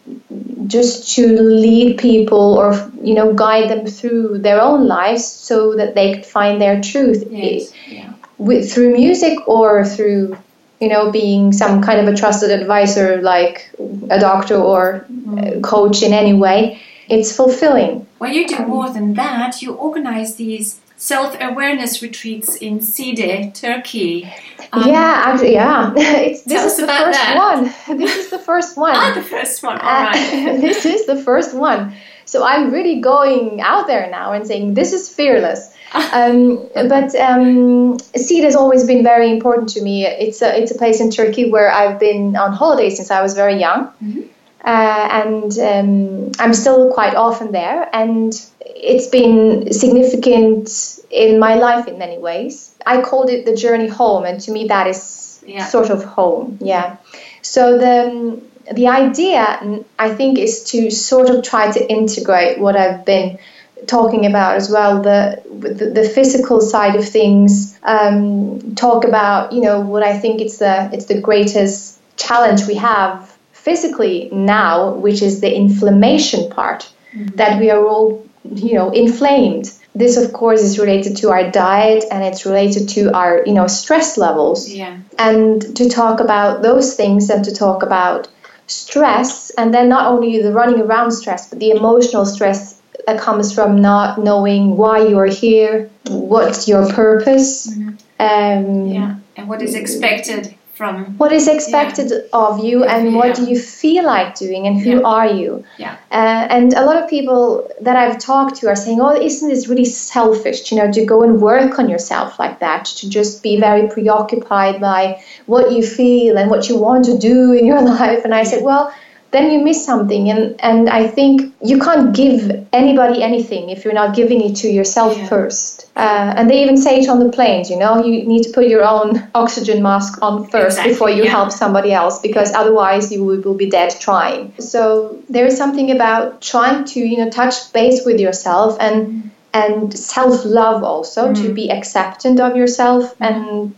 just 0.67 1.15
to 1.17 1.27
lead 1.27 1.99
people 1.99 2.57
or 2.59 2.91
you 3.03 3.15
know 3.15 3.35
guide 3.35 3.69
them 3.71 3.87
through 3.87 4.39
their 4.39 4.61
own 4.61 4.87
lives 4.87 5.25
so 5.25 5.75
that 5.75 5.95
they 5.95 6.15
could 6.15 6.27
find 6.27 6.61
their 6.61 6.81
truth 6.81 7.25
yes. 7.31 7.73
yeah. 7.89 8.13
with, 8.39 8.73
through 8.73 8.93
music 8.93 9.37
or 9.49 9.85
through 9.85 10.37
you 10.81 10.89
know 10.89 11.11
being 11.11 11.53
some 11.53 11.83
kind 11.83 12.01
of 12.01 12.13
a 12.13 12.17
trusted 12.17 12.51
advisor 12.51 13.21
like 13.21 13.71
a 14.11 14.19
doctor 14.19 14.57
or 14.57 15.05
mm. 15.11 15.59
a 15.59 15.61
coach 15.61 16.03
in 16.03 16.13
any 16.13 16.35
way 16.35 16.81
it's 17.13 17.35
fulfilling. 17.37 18.07
Well, 18.19 18.33
you 18.33 18.49
do 18.49 18.67
more 18.67 18.89
than 18.91 19.15
that. 19.15 19.61
You 19.61 19.75
organize 19.75 20.37
these 20.37 20.81
self 20.97 21.37
awareness 21.41 22.01
retreats 22.01 22.57
in 22.57 22.81
Side, 22.81 23.55
Turkey. 23.55 24.33
Um, 24.73 24.89
yeah, 24.89 25.23
actually, 25.27 25.53
yeah. 25.53 25.93
It's, 25.97 26.43
this 26.43 26.65
is 26.73 26.77
the 26.79 26.87
first 26.87 27.19
that. 27.19 27.37
one. 27.37 27.99
This 27.99 28.17
is 28.17 28.31
the 28.31 28.39
first 28.39 28.77
one. 28.77 28.95
ah, 28.97 29.13
the 29.15 29.23
first 29.23 29.63
one. 29.63 29.79
All 29.79 30.03
right. 30.05 30.61
this 30.67 30.87
is 30.87 31.05
the 31.07 31.17
first 31.17 31.55
one. 31.55 31.95
So 32.25 32.45
I'm 32.45 32.73
really 32.73 33.01
going 33.01 33.61
out 33.61 33.87
there 33.87 34.09
now 34.11 34.33
and 34.33 34.47
saying 34.47 34.73
this 34.75 34.93
is 34.95 35.09
fearless. 35.09 35.75
um, 35.93 36.67
but 36.75 37.15
um, 37.17 37.99
Side 38.17 38.45
has 38.45 38.57
always 38.57 38.85
been 38.87 39.03
very 39.03 39.29
important 39.31 39.69
to 39.75 39.83
me. 39.83 40.07
It's 40.07 40.41
a 40.41 40.51
it's 40.59 40.71
a 40.71 40.79
place 40.79 40.99
in 41.01 41.11
Turkey 41.11 41.51
where 41.51 41.71
I've 41.71 41.99
been 42.01 42.37
on 42.37 42.55
holiday 42.55 42.89
since 42.89 43.11
I 43.11 43.21
was 43.21 43.35
very 43.35 43.59
young. 43.61 43.89
Mm-hmm. 44.03 44.23
Uh, 44.65 45.09
and 45.11 45.59
um, 45.59 46.33
I'm 46.39 46.55
still 46.55 46.93
quite 46.93 47.17
often 47.17 47.51
there, 47.51 47.89
and 47.93 48.33
it's 48.61 49.09
been 49.09 49.73
significant 49.73 51.01
in 51.11 51.39
my 51.41 51.57
life 51.57 51.89
in 51.89 51.99
many 51.99 52.19
ways. 52.19 52.75
I 52.87 53.03
called 53.03 53.29
it 53.29 53.45
the 53.45 53.57
journey 53.57 53.89
home, 53.89 54.25
and 54.25 54.41
to 54.43 54.53
me, 54.53 54.69
that 54.69 54.87
is 54.87 55.43
yeah. 55.45 55.67
sort 55.67 55.91
of 55.91 56.05
home. 56.05 56.59
Yeah. 56.61 56.99
So 57.43 57.79
the 57.79 58.41
the 58.73 58.87
idea, 58.87 59.83
I 59.99 60.15
think, 60.15 60.39
is 60.39 60.65
to 60.71 60.91
sort 60.91 61.29
of 61.29 61.43
try 61.43 61.73
to 61.73 61.91
integrate 61.91 62.61
what 62.61 62.77
I've 62.77 63.05
been 63.05 63.39
talking 63.87 64.27
about 64.27 64.55
as 64.55 64.71
well 64.71 65.03
the 65.03 65.43
the, 65.51 65.87
the 65.87 66.09
physical 66.09 66.61
side 66.61 66.95
of 66.95 67.09
things 67.09 67.77
um, 67.83 68.77
talk 68.77 69.05
about 69.05 69.53
you 69.53 69.61
know 69.61 69.81
what 69.81 70.03
I 70.03 70.19
think 70.19 70.41
it's 70.41 70.59
the 70.59 70.89
it's 70.93 71.07
the 71.07 71.21
greatest 71.21 71.99
challenge 72.17 72.67
we 72.67 72.77
have 72.77 73.32
physically 73.63 74.29
now, 74.33 74.95
which 74.95 75.23
is 75.23 75.41
the 75.41 75.55
inflammation 75.55 76.51
part, 76.51 76.91
mm-hmm. 77.15 77.37
that 77.37 77.61
we 77.61 77.71
are 77.71 77.85
all, 77.87 78.27
you 78.45 78.75
know, 78.75 78.91
inflamed. 78.91 79.73
This, 79.95 80.17
of 80.17 80.33
course, 80.33 80.63
is 80.63 80.79
related 80.79 81.19
to 81.19 81.31
our 81.31 81.51
diet 81.51 82.05
and 82.11 82.25
it's 82.25 82.45
related 82.45 82.89
to 82.91 83.15
our, 83.15 83.43
you 83.47 83.53
know, 83.53 83.67
stress 83.69 84.19
levels. 84.19 84.69
Yeah. 84.69 84.99
And 85.19 85.77
to 85.77 85.89
talk 85.89 86.21
about 86.21 86.63
those 86.63 86.97
things 86.97 87.31
and 87.31 87.45
to 87.45 87.55
talk 87.55 87.83
about 87.83 88.29
stress, 88.67 89.51
and 89.51 89.73
then 89.73 89.89
not 89.89 90.11
only 90.11 90.43
the 90.43 90.53
running 90.53 90.81
around 90.81 91.13
stress, 91.13 91.49
but 91.49 91.61
the 91.61 91.71
emotional 91.71 92.25
stress 92.25 92.81
that 93.07 93.21
comes 93.21 93.53
from 93.55 93.77
not 93.77 94.19
knowing 94.19 94.77
why 94.77 95.07
you 95.07 95.19
are 95.19 95.27
here, 95.27 95.91
what's 96.07 96.67
your 96.67 96.91
purpose. 96.93 97.71
Mm-hmm. 97.71 97.89
Um, 98.19 98.87
yeah, 98.87 99.17
and 99.37 99.49
what 99.49 99.61
is 99.63 99.75
expected 99.75 100.55
from 100.75 101.19
what 101.19 101.33
is 101.33 101.49
expected 101.49 102.11
yeah. 102.11 102.23
of 102.33 102.65
you 102.65 102.85
and 102.85 103.15
what 103.15 103.37
do 103.37 103.45
you 103.45 103.59
feel 103.59 104.05
like 104.05 104.35
doing 104.35 104.67
and 104.67 104.81
who 104.81 105.01
yeah. 105.01 105.17
are 105.17 105.27
you 105.27 105.65
yeah 105.77 105.97
uh, 106.11 106.47
and 106.49 106.73
a 106.73 106.85
lot 106.85 106.97
of 106.97 107.09
people 107.11 107.69
that 107.81 107.95
i've 107.95 108.19
talked 108.19 108.57
to 108.57 108.69
are 108.69 108.77
saying 108.77 108.99
oh 109.01 109.15
isn't 109.15 109.51
this 109.51 109.69
really 109.69 109.85
selfish 109.85 110.73
you 110.73 110.79
know 110.79 110.91
to 110.91 111.05
go 111.05 111.23
and 111.23 111.43
work 111.43 111.79
on 111.79 111.91
yourself 111.91 112.39
like 112.39 112.59
that 112.61 112.87
to 112.87 113.09
just 113.09 113.43
be 113.43 113.61
very 113.61 113.87
preoccupied 113.89 114.81
by 114.81 115.23
what 115.45 115.71
you 115.73 115.87
feel 115.87 116.39
and 116.39 116.51
what 116.51 116.69
you 116.69 116.79
want 116.79 117.05
to 117.05 117.19
do 117.19 117.53
in 117.53 117.67
your 117.67 117.83
life 117.97 118.25
and 118.25 118.35
i 118.35 118.43
said 118.43 118.63
well 118.63 118.93
then 119.33 119.51
you 119.51 119.61
miss 119.65 119.85
something. 119.85 120.31
And, 120.31 120.55
and 120.61 120.89
I 120.89 121.07
think 121.09 121.55
you 121.63 121.79
can't 121.81 122.15
give 122.15 122.67
anybody 122.73 123.23
anything 123.23 123.71
if 123.71 123.85
you're 123.85 123.95
not 123.95 124.15
giving 124.15 124.41
it 124.43 124.57
to 124.57 124.69
yourself 124.69 125.17
Yeah. 125.17 125.27
first. 125.27 125.87
Uh, 125.97 126.35
and 126.37 126.49
they 126.49 126.63
even 126.63 126.77
say 126.77 127.01
it 127.01 127.09
on 127.09 127.19
the 127.19 127.31
planes, 127.31 127.71
you 127.71 127.79
know, 127.79 128.03
you 128.05 128.25
need 128.25 128.43
to 128.45 128.51
put 128.51 128.67
your 128.69 128.85
own 128.85 129.27
oxygen 129.35 129.83
mask 129.83 130.19
on 130.23 130.47
first 130.49 130.77
Exactly, 130.77 130.93
before 130.93 131.11
you 131.11 131.25
yeah. 131.25 131.31
help 131.31 131.51
somebody 131.51 131.93
else 131.93 132.21
because 132.21 132.53
otherwise 132.55 133.11
you 133.13 133.25
will, 133.25 133.41
will 133.41 133.55
be 133.67 133.69
dead 133.69 133.91
trying. 134.01 134.53
So 134.59 135.19
there 135.29 135.47
is 135.47 135.57
something 135.57 135.91
about 135.91 136.41
trying 136.41 136.85
to, 136.93 137.01
you 137.01 137.19
know, 137.19 137.31
touch 137.31 137.73
base 137.73 138.05
with 138.07 138.21
yourself 138.21 138.77
and 138.81 139.31
and 139.55 139.93
self-love 139.99 140.83
also 140.83 141.35
to 141.35 141.53
be 141.53 141.71
acceptant 141.71 142.41
of 142.41 142.57
yourself 142.57 143.15
and 143.21 143.75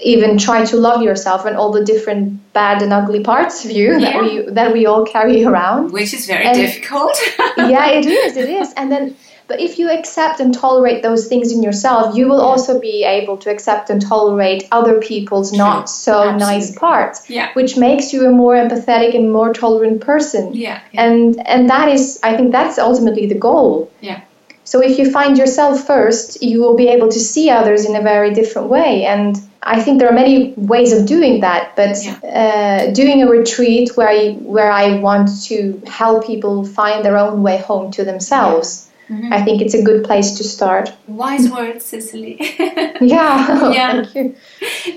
even 0.00 0.36
try 0.38 0.64
to 0.64 0.76
love 0.76 1.02
yourself 1.02 1.44
and 1.46 1.56
all 1.56 1.72
the 1.72 1.84
different 1.84 2.52
bad 2.52 2.82
and 2.82 2.92
ugly 2.92 3.20
parts 3.22 3.64
of 3.64 3.70
you 3.70 3.98
Yeah. 3.98 4.12
that 4.12 4.22
we 4.22 4.42
that 4.52 4.72
we 4.72 4.86
all 4.86 5.04
carry 5.06 5.44
around 5.44 5.92
Which 5.92 6.12
is 6.14 6.26
very 6.26 6.44
And- 6.46 6.56
difficult. 6.56 7.18
yeah, 7.56 7.86
it 7.98 8.06
is. 8.06 8.36
It 8.36 8.48
is. 8.50 8.72
And 8.76 8.90
then, 8.92 9.16
but 9.48 9.60
if 9.60 9.78
you 9.78 9.88
accept 9.90 10.40
and 10.40 10.52
tolerate 10.52 11.02
those 11.02 11.28
things 11.28 11.52
in 11.52 11.62
yourself, 11.62 12.16
you 12.16 12.28
will 12.28 12.40
also 12.40 12.78
be 12.80 13.04
able 13.04 13.36
to 13.38 13.50
accept 13.50 13.90
and 13.90 14.02
tolerate 14.02 14.66
other 14.72 14.98
people's 15.00 15.52
not 15.52 15.88
so 15.88 16.36
nice 16.36 16.76
parts, 16.76 17.30
Yeah. 17.30 17.48
which 17.54 17.76
makes 17.76 18.12
you 18.12 18.26
a 18.26 18.30
more 18.30 18.54
empathetic 18.54 19.14
and 19.14 19.32
more 19.32 19.52
tolerant 19.54 20.00
person. 20.00 20.52
Yeah. 20.52 20.80
yeah. 20.92 21.04
And 21.04 21.46
and 21.48 21.70
that 21.70 21.88
is, 21.88 22.18
I 22.22 22.36
think, 22.36 22.52
that's 22.52 22.76
ultimately 22.78 23.26
the 23.26 23.38
goal. 23.48 23.90
Yeah. 24.00 24.20
So 24.64 24.82
if 24.82 24.98
you 24.98 25.10
find 25.18 25.38
yourself 25.38 25.86
first, 25.86 26.42
you 26.42 26.60
will 26.60 26.74
be 26.76 26.88
able 26.88 27.08
to 27.16 27.20
see 27.20 27.48
others 27.50 27.84
in 27.88 27.94
a 27.94 28.02
very 28.02 28.34
different 28.34 28.68
way. 28.68 29.04
And 29.04 29.36
I 29.62 29.82
think 29.82 29.98
there 29.98 30.08
are 30.08 30.14
many 30.14 30.52
ways 30.56 30.92
of 30.92 31.06
doing 31.06 31.40
that, 31.40 31.74
but 31.76 31.96
uh, 32.24 32.92
doing 32.92 33.22
a 33.22 33.28
retreat 33.28 33.96
where 33.96 34.08
I, 34.08 34.32
where 34.34 34.70
I 34.70 34.98
want 34.98 35.28
to 35.44 35.82
help 35.86 36.26
people 36.26 36.64
find 36.64 37.04
their 37.04 37.16
own 37.18 37.42
way 37.42 37.58
home 37.58 37.90
to 37.92 38.04
themselves, 38.04 38.82
Mhm. 39.08 39.32
I 39.32 39.40
think 39.44 39.62
it's 39.62 39.74
a 39.74 39.82
good 39.88 40.02
place 40.02 40.32
to 40.38 40.42
start. 40.42 40.92
Wise 41.06 41.48
words, 41.48 41.84
Cecilie. 41.84 42.38
Yeah, 43.00 43.70
Yeah. 43.78 43.92
thank 44.02 44.14
you. 44.16 44.34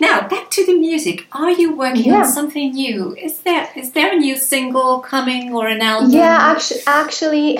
now 0.02 0.28
back 0.28 0.50
to 0.56 0.66
the 0.66 0.74
music. 0.74 1.28
Are 1.32 1.52
you 1.52 1.76
working 1.76 2.06
Yeah. 2.12 2.22
on 2.22 2.26
something 2.26 2.72
new? 2.74 3.16
Is 3.28 3.34
there 3.46 3.70
is 3.76 3.92
there 3.92 4.12
a 4.12 4.16
new 4.16 4.36
single 4.36 5.00
coming 5.12 5.54
or 5.54 5.68
an 5.68 5.82
album? 5.82 6.10
Yeah, 6.12 6.38
actually, 6.52 6.82
actually, 6.88 7.60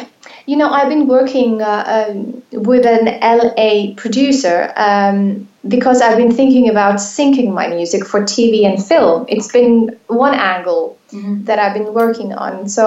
you 0.50 0.56
know, 0.58 0.70
I've 0.78 0.90
been 0.90 1.06
working 1.08 1.62
uh, 1.62 1.84
um, 2.10 2.42
with 2.70 2.84
an 2.86 3.06
LA 3.38 3.94
producer 3.96 4.74
um, 4.76 5.48
because 5.68 6.02
I've 6.02 6.18
been 6.18 6.32
thinking 6.32 6.70
about 6.70 6.96
syncing 6.96 7.54
my 7.54 7.68
music 7.68 8.04
for 8.12 8.22
TV 8.22 8.66
and 8.70 8.84
film. 8.84 9.26
It's 9.28 9.52
been 9.52 9.74
one 10.08 10.34
angle 10.34 10.98
Mhm. 11.14 11.46
that 11.48 11.58
I've 11.64 11.76
been 11.80 11.94
working 11.94 12.34
on. 12.46 12.68
So 12.78 12.86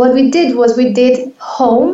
what 0.00 0.10
we 0.18 0.30
did 0.38 0.48
was 0.60 0.76
we 0.76 0.88
did 1.02 1.14
Home, 1.58 1.90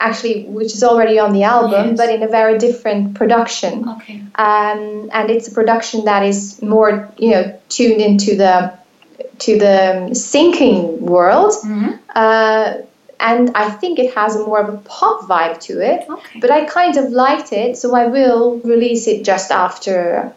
actually, 0.00 0.36
which 0.58 0.72
is 0.76 0.82
already 0.90 1.16
on 1.24 1.30
the 1.32 1.44
album, 1.44 1.84
Yes. 1.88 1.96
but 2.00 2.08
in 2.16 2.20
a 2.22 2.30
very 2.38 2.56
different 2.66 3.14
production 3.20 3.72
Okay. 3.94 4.16
um, 4.46 4.80
and 5.16 5.24
it's 5.34 5.46
a 5.52 5.54
production 5.60 5.98
that 6.10 6.22
is 6.32 6.38
more 6.74 6.90
you 7.24 7.30
know 7.32 7.44
tuned 7.76 8.00
into 8.08 8.30
the 8.42 8.54
to 9.44 9.52
the 9.64 9.76
syncing 10.30 10.78
world 11.14 11.52
Mhm. 11.64 11.88
uh, 12.24 12.66
and 13.28 13.42
I 13.64 13.66
think 13.80 13.98
it 14.04 14.10
has 14.18 14.36
a 14.36 14.40
more 14.48 14.60
of 14.64 14.68
a 14.74 14.78
pop 14.94 15.18
vibe 15.32 15.56
to 15.68 15.74
it 15.92 16.00
Okay. 16.16 16.40
but 16.42 16.50
I 16.50 16.60
kind 16.78 16.94
of 17.02 17.06
liked 17.24 17.50
it 17.62 17.70
so 17.80 17.86
I 18.02 18.04
will 18.16 18.44
release 18.72 19.06
it 19.12 19.18
just 19.32 19.48
after 19.64 20.32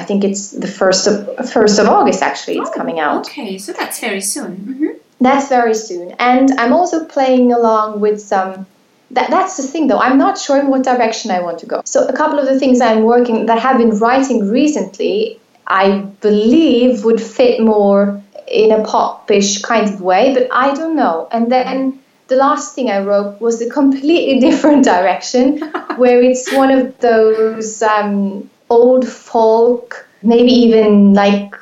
I 0.00 0.02
think 0.08 0.24
it's 0.28 0.42
the 0.64 0.72
first 0.80 1.06
of 1.10 1.14
first 1.58 1.78
of 1.80 1.86
August 1.96 2.20
actually 2.30 2.56
it's 2.62 2.70
Oh, 2.74 2.78
coming 2.80 2.98
out 3.06 3.26
Okay, 3.28 3.58
so 3.58 3.72
that's 3.80 3.98
very 4.08 4.20
soon. 4.34 4.52
hmm 4.56 4.92
that's 5.22 5.48
very 5.50 5.74
soon. 5.74 6.06
And 6.18 6.48
I'm 6.58 6.72
also 6.72 7.04
playing 7.04 7.52
along 7.52 8.00
with 8.00 8.18
some. 8.22 8.64
That, 9.10 9.28
that's 9.28 9.54
the 9.58 9.64
thing, 9.72 9.86
though. 9.88 9.98
I'm 9.98 10.16
not 10.16 10.38
sure 10.38 10.58
in 10.58 10.68
what 10.72 10.82
direction 10.82 11.30
I 11.30 11.40
want 11.42 11.58
to 11.58 11.66
go. 11.66 11.82
So, 11.84 12.06
a 12.06 12.14
couple 12.20 12.38
of 12.38 12.46
the 12.46 12.58
things 12.58 12.80
I'm 12.80 13.02
working 13.02 13.44
that 13.50 13.58
have 13.58 13.76
been 13.76 13.90
writing 13.98 14.48
recently, 14.48 15.38
I 15.66 15.84
believe 16.22 17.04
would 17.04 17.20
fit 17.20 17.60
more 17.60 18.22
in 18.48 18.72
a 18.72 18.82
popish 18.82 19.60
kind 19.60 19.86
of 19.92 20.00
way, 20.00 20.32
but 20.32 20.48
I 20.50 20.72
don't 20.74 20.96
know. 20.96 21.28
And 21.30 21.52
then 21.52 21.99
the 22.30 22.36
last 22.36 22.74
thing 22.74 22.90
I 22.90 23.00
wrote 23.08 23.40
was 23.40 23.60
a 23.60 23.68
completely 23.68 24.40
different 24.46 24.84
direction, 24.84 25.58
where 26.02 26.22
it's 26.22 26.50
one 26.52 26.70
of 26.70 26.98
those 27.00 27.82
um, 27.82 28.48
old 28.70 29.06
folk, 29.06 30.06
maybe 30.22 30.52
even 30.66 31.12
like 31.14 31.54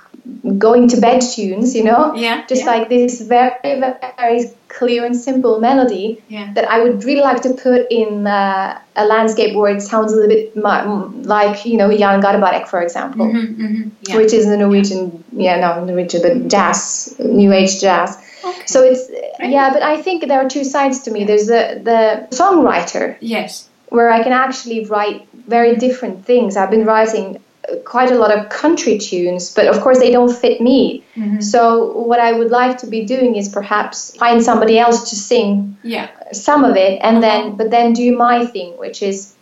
going 0.59 0.89
to 0.89 1.01
bed 1.01 1.21
tunes, 1.23 1.75
you 1.75 1.85
know? 1.85 2.15
Yeah. 2.15 2.45
just 2.47 2.65
yeah. 2.65 2.71
like 2.73 2.89
this 2.89 3.21
very 3.23 3.81
very 3.81 4.41
clear 4.69 5.05
and 5.07 5.17
simple 5.17 5.59
melody 5.61 6.23
Yeah. 6.29 6.53
that 6.55 6.67
I 6.71 6.83
would 6.83 7.03
really 7.09 7.23
like 7.23 7.41
to 7.47 7.55
put 7.55 7.87
in 7.91 8.27
uh, 8.27 8.79
a 8.95 9.05
landscape 9.07 9.57
where 9.57 9.75
it 9.77 9.81
sounds 9.81 10.13
a 10.13 10.17
little 10.17 10.29
bit 10.37 10.55
mu- 10.55 11.23
like 11.35 11.65
you 11.71 11.79
know 11.81 11.89
Jan 12.03 12.21
Garbarek 12.27 12.69
for 12.69 12.81
example 12.83 13.27
Mhm, 13.27 13.47
mhm, 13.65 13.91
Yeah. 14.09 14.17
which 14.19 14.33
is 14.39 14.45
the 14.53 14.59
Norwegian 14.65 15.25
yeah 15.47 15.57
no 15.65 15.71
Norwegian 15.91 16.21
but 16.27 16.35
jazz 16.57 16.81
new 17.19 17.51
age 17.61 17.81
jazz 17.81 18.19
okay. 18.45 18.63
so 18.67 18.83
it's 18.83 19.05
yeah 19.41 19.73
but 19.73 19.83
I 19.83 20.01
think 20.03 20.27
there 20.29 20.41
are 20.45 20.49
two 20.49 20.65
sides 20.65 21.01
to 21.03 21.11
me 21.11 21.25
there's 21.25 21.47
the 21.47 21.81
the 21.83 22.37
songwriter 22.37 23.17
yes. 23.21 23.69
where 23.89 24.11
I 24.11 24.23
can 24.23 24.33
actually 24.33 24.85
write 24.87 25.27
very 25.33 25.77
different 25.77 26.25
things 26.25 26.57
I've 26.57 26.71
been 26.71 26.85
writing 26.87 27.41
quite 27.85 28.11
a 28.11 28.15
lot 28.15 28.31
of 28.37 28.49
country 28.49 28.97
tunes 28.99 29.55
but 29.55 29.67
of 29.67 29.81
course 29.83 29.99
they 29.99 30.11
don't 30.11 30.35
fit 30.45 30.61
me 30.61 31.05
Mhm. 31.17 31.43
so 31.43 31.93
what 32.11 32.19
I 32.29 32.33
would 32.33 32.51
like 32.51 32.79
to 32.79 32.87
be 32.87 33.05
doing 33.05 33.37
is 33.37 33.49
perhaps 33.49 34.17
find 34.17 34.43
somebody 34.43 34.79
else 34.79 35.11
to 35.11 35.17
sing 35.17 35.77
Yeah. 35.83 36.09
some 36.33 36.65
of 36.65 36.77
it 36.77 36.99
and 37.03 37.23
then 37.23 37.57
but 37.57 37.71
then 37.71 37.93
do 37.93 38.17
my 38.17 38.47
thing, 38.47 38.71
which 38.79 39.03
is 39.03 39.35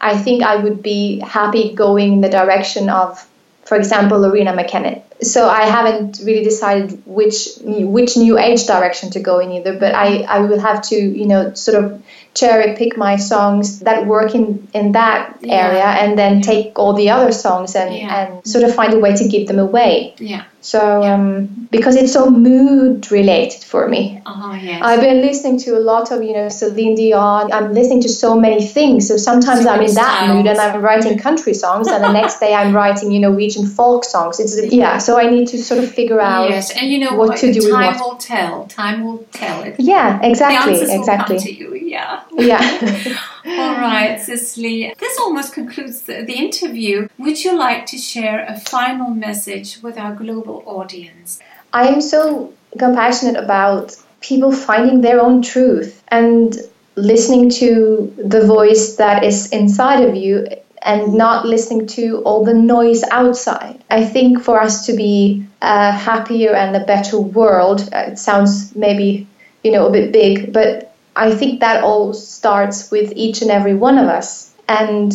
I 0.00 0.16
think 0.24 0.42
I 0.42 0.56
would 0.56 0.82
be 0.82 1.20
happy 1.20 1.64
going 1.74 2.12
in 2.14 2.20
the 2.20 2.28
direction 2.28 2.90
of, 2.90 3.26
for 3.64 3.76
example, 3.76 4.18
Loreena 4.18 4.52
McKennitt. 4.60 5.00
So 5.22 5.48
I 5.48 5.62
haven't 5.66 6.20
really 6.24 6.44
decided 6.44 7.02
which 7.06 7.48
which 7.62 8.16
new 8.16 8.38
age 8.38 8.66
direction 8.66 9.10
to 9.10 9.20
go 9.20 9.38
in 9.38 9.52
either, 9.52 9.78
but 9.78 9.94
I, 9.94 10.22
I 10.22 10.40
will 10.40 10.58
have 10.60 10.82
to, 10.88 10.96
you 10.96 11.26
know, 11.26 11.54
sort 11.54 11.82
of 11.82 12.02
cherry 12.34 12.74
pick 12.76 12.96
my 12.96 13.16
songs 13.16 13.78
that 13.80 14.06
work 14.06 14.34
in, 14.34 14.66
in 14.74 14.92
that 14.92 15.36
Yeah. 15.40 15.54
area 15.68 15.84
and 15.84 16.18
then 16.18 16.36
Yeah. 16.36 16.42
take 16.42 16.78
all 16.78 16.94
the 16.94 17.10
other 17.10 17.30
songs 17.32 17.76
and, 17.76 17.94
Yeah. 17.94 18.16
and 18.26 18.46
sort 18.46 18.64
of 18.64 18.74
find 18.74 18.92
a 18.92 18.98
way 18.98 19.14
to 19.14 19.28
give 19.28 19.46
them 19.46 19.60
away. 19.60 20.14
Yeah. 20.18 20.42
So 20.64 21.02
um, 21.02 21.68
because 21.70 21.94
it's 21.94 22.14
so 22.14 22.30
mood 22.30 23.12
related 23.12 23.62
for 23.62 23.86
me. 23.86 24.22
Oh 24.24 24.54
yes. 24.54 24.80
I've 24.82 25.02
been 25.02 25.20
listening 25.20 25.58
to 25.58 25.76
a 25.76 25.82
lot 25.90 26.10
of, 26.10 26.22
you 26.22 26.32
know, 26.32 26.48
Celine 26.48 26.94
Dion. 26.94 27.52
I'm 27.52 27.74
listening 27.74 28.00
to 28.00 28.08
so 28.08 28.40
many 28.40 28.66
things. 28.66 29.06
So 29.06 29.18
sometimes 29.18 29.64
So 29.64 29.68
I'm 29.68 29.82
in 29.82 29.94
that 29.94 30.34
mood 30.34 30.46
and 30.46 30.58
I'm 30.58 30.80
writing 30.80 31.18
country 31.18 31.52
songs, 31.52 31.88
and 31.88 32.02
the 32.02 32.12
next 32.20 32.40
day 32.40 32.54
I'm 32.54 32.74
writing, 32.74 33.12
you 33.12 33.20
know, 33.20 33.28
Norwegian 33.28 33.66
folk 33.66 34.04
songs. 34.04 34.40
It's 34.40 34.72
yeah. 34.72 34.96
So 34.96 35.18
I 35.18 35.28
need 35.28 35.48
to 35.48 35.58
sort 35.62 35.84
of 35.84 35.92
figure 35.92 36.20
out. 36.20 36.48
yes, 36.48 36.70
and 36.70 36.90
you 36.90 36.98
know 36.98 37.14
what 37.14 37.36
to 37.40 37.52
do 37.52 37.60
with 37.60 37.70
Time 37.70 38.00
will 38.00 38.16
tell. 38.16 38.66
Time 38.66 39.04
will 39.04 39.18
tell 39.32 39.62
it. 39.64 39.76
Yeah, 39.78 40.18
exactly, 40.22 40.80
exactly. 40.80 41.38
you. 41.52 41.74
Yeah. 41.74 42.22
Yeah. 42.32 43.18
All 43.46 43.52
right, 43.76 44.20
Cecilie. 44.20 44.94
This 44.98 45.18
almost 45.18 45.52
concludes 45.52 46.02
the, 46.02 46.24
the 46.24 46.34
interview. 46.34 47.08
Would 47.18 47.44
you 47.44 47.58
like 47.58 47.86
to 47.86 47.98
share 47.98 48.44
a 48.46 48.58
final 48.58 49.10
message 49.10 49.78
with 49.82 49.98
our 49.98 50.14
global 50.14 50.62
audience? 50.66 51.40
I 51.72 51.88
am 51.88 52.00
so 52.00 52.54
compassionate 52.78 53.36
about 53.36 53.96
people 54.20 54.52
finding 54.52 55.02
their 55.02 55.20
own 55.20 55.42
truth 55.42 56.02
and 56.08 56.56
listening 56.96 57.50
to 57.50 58.14
the 58.16 58.46
voice 58.46 58.96
that 58.96 59.24
is 59.24 59.50
inside 59.50 60.02
of 60.02 60.14
you 60.14 60.46
and 60.80 61.14
not 61.14 61.46
listening 61.46 61.86
to 61.86 62.22
all 62.24 62.44
the 62.44 62.54
noise 62.54 63.02
outside. 63.10 63.82
I 63.90 64.04
think 64.04 64.42
for 64.42 64.60
us 64.60 64.86
to 64.86 64.94
be 64.94 65.46
a 65.60 65.90
happier 65.90 66.54
and 66.54 66.76
a 66.76 66.84
better 66.84 67.18
world, 67.18 67.88
uh, 67.92 68.10
it 68.12 68.18
sounds 68.18 68.74
maybe, 68.76 69.26
you 69.62 69.72
know, 69.72 69.86
a 69.86 69.90
bit 69.90 70.12
big, 70.12 70.52
but 70.52 70.93
I 71.16 71.30
think 71.34 71.60
that 71.60 71.84
all 71.84 72.12
starts 72.12 72.90
with 72.90 73.12
each 73.14 73.42
and 73.42 73.50
every 73.50 73.74
one 73.74 73.98
of 73.98 74.08
us. 74.08 74.52
And 74.68 75.12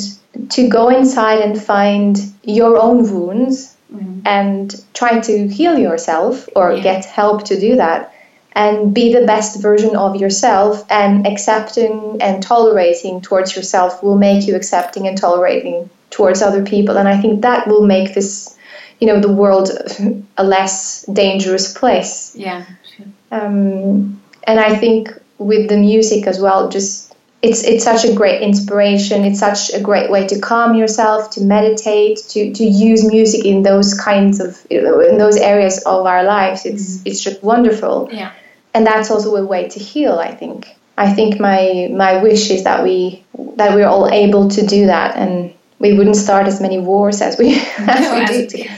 to 0.49 0.67
go 0.69 0.89
inside 0.89 1.39
and 1.39 1.61
find 1.61 2.17
your 2.43 2.77
own 2.77 3.11
wounds 3.11 3.75
Mhm. 3.93 4.21
and 4.25 4.81
try 4.93 5.19
to 5.19 5.47
heal 5.47 5.77
yourself 5.77 6.47
or 6.55 6.73
Yeah. 6.73 6.83
get 6.83 7.05
help 7.05 7.43
to 7.45 7.59
do 7.59 7.75
that 7.77 8.11
and 8.55 8.93
be 8.93 9.13
the 9.13 9.25
best 9.25 9.59
version 9.61 9.95
of 9.95 10.15
yourself 10.15 10.83
and 10.89 11.25
accepting 11.27 12.17
and 12.21 12.41
tolerating 12.43 13.21
towards 13.21 13.55
yourself 13.55 14.01
will 14.03 14.17
make 14.17 14.47
you 14.47 14.55
accepting 14.55 15.07
and 15.07 15.17
tolerating 15.17 15.89
towards 16.09 16.41
other 16.41 16.63
people 16.63 16.97
and 16.97 17.07
i 17.07 17.17
think 17.21 17.41
that 17.41 17.67
will 17.67 17.85
make 17.85 18.13
this 18.15 18.55
you 18.99 19.07
know 19.07 19.19
the 19.19 19.31
world 19.31 19.69
a 20.37 20.43
less 20.43 21.03
dangerous 21.21 21.73
place 21.73 22.31
Yeah. 22.35 22.63
Sure. 22.95 23.05
um, 23.31 24.19
and 24.43 24.59
I 24.59 24.75
think 24.75 25.13
with 25.39 25.69
the 25.69 25.77
music 25.77 26.27
as 26.27 26.39
well 26.39 26.69
just 26.69 27.09
it's 27.41 27.63
it's 27.63 27.85
such 27.85 28.03
a 28.03 28.13
great 28.13 28.41
inspiration. 28.41 29.23
It's 29.23 29.39
such 29.39 29.73
a 29.73 29.79
great 29.79 30.11
way 30.11 30.27
to 30.27 30.39
calm 30.39 30.75
yourself 30.75 31.31
to 31.31 31.41
meditate 31.41 32.17
to 32.29 32.53
to 32.53 32.63
use 32.63 33.05
music 33.05 33.45
in 33.45 33.63
those 33.63 33.93
kinds 33.93 34.41
of 34.41 34.65
in 34.69 35.17
those 35.17 35.37
areas 35.37 35.81
of 35.85 36.05
our 36.05 36.23
lives. 36.23 36.65
It's 36.65 36.97
mm-hmm. 36.97 37.07
it's 37.07 37.21
just 37.21 37.41
wonderful. 37.41 38.09
Yeah. 38.11 38.33
And 38.73 38.85
that's 38.85 39.09
also 39.09 39.35
a 39.35 39.45
way 39.45 39.67
to 39.69 39.79
heal 39.79 40.19
i 40.19 40.31
think. 40.35 40.75
I 40.97 41.13
think 41.13 41.39
my 41.39 41.87
my 41.91 42.21
wish 42.21 42.51
is 42.51 42.65
that 42.65 42.83
we 42.83 43.23
that 43.55 43.73
we're 43.73 43.87
all 43.87 44.09
able 44.09 44.49
to 44.49 44.65
do 44.65 44.87
that 44.87 45.15
and 45.15 45.53
we 45.79 45.93
wouldn't 45.93 46.17
start 46.17 46.45
as 46.45 46.59
many 46.59 46.77
wars 46.77 47.21
as 47.21 47.37
we 47.37 47.55
as 47.77 48.01
no, 48.01 48.19
we 48.19 48.47
do 48.47 48.57
you 48.57 48.69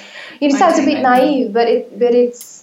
it 0.41 0.51
sounds 0.51 0.77
a 0.77 0.85
bit 0.85 1.01
naive 1.01 1.51
but 1.51 1.67
it 1.67 1.97
but 1.97 2.13
it's 2.13 2.60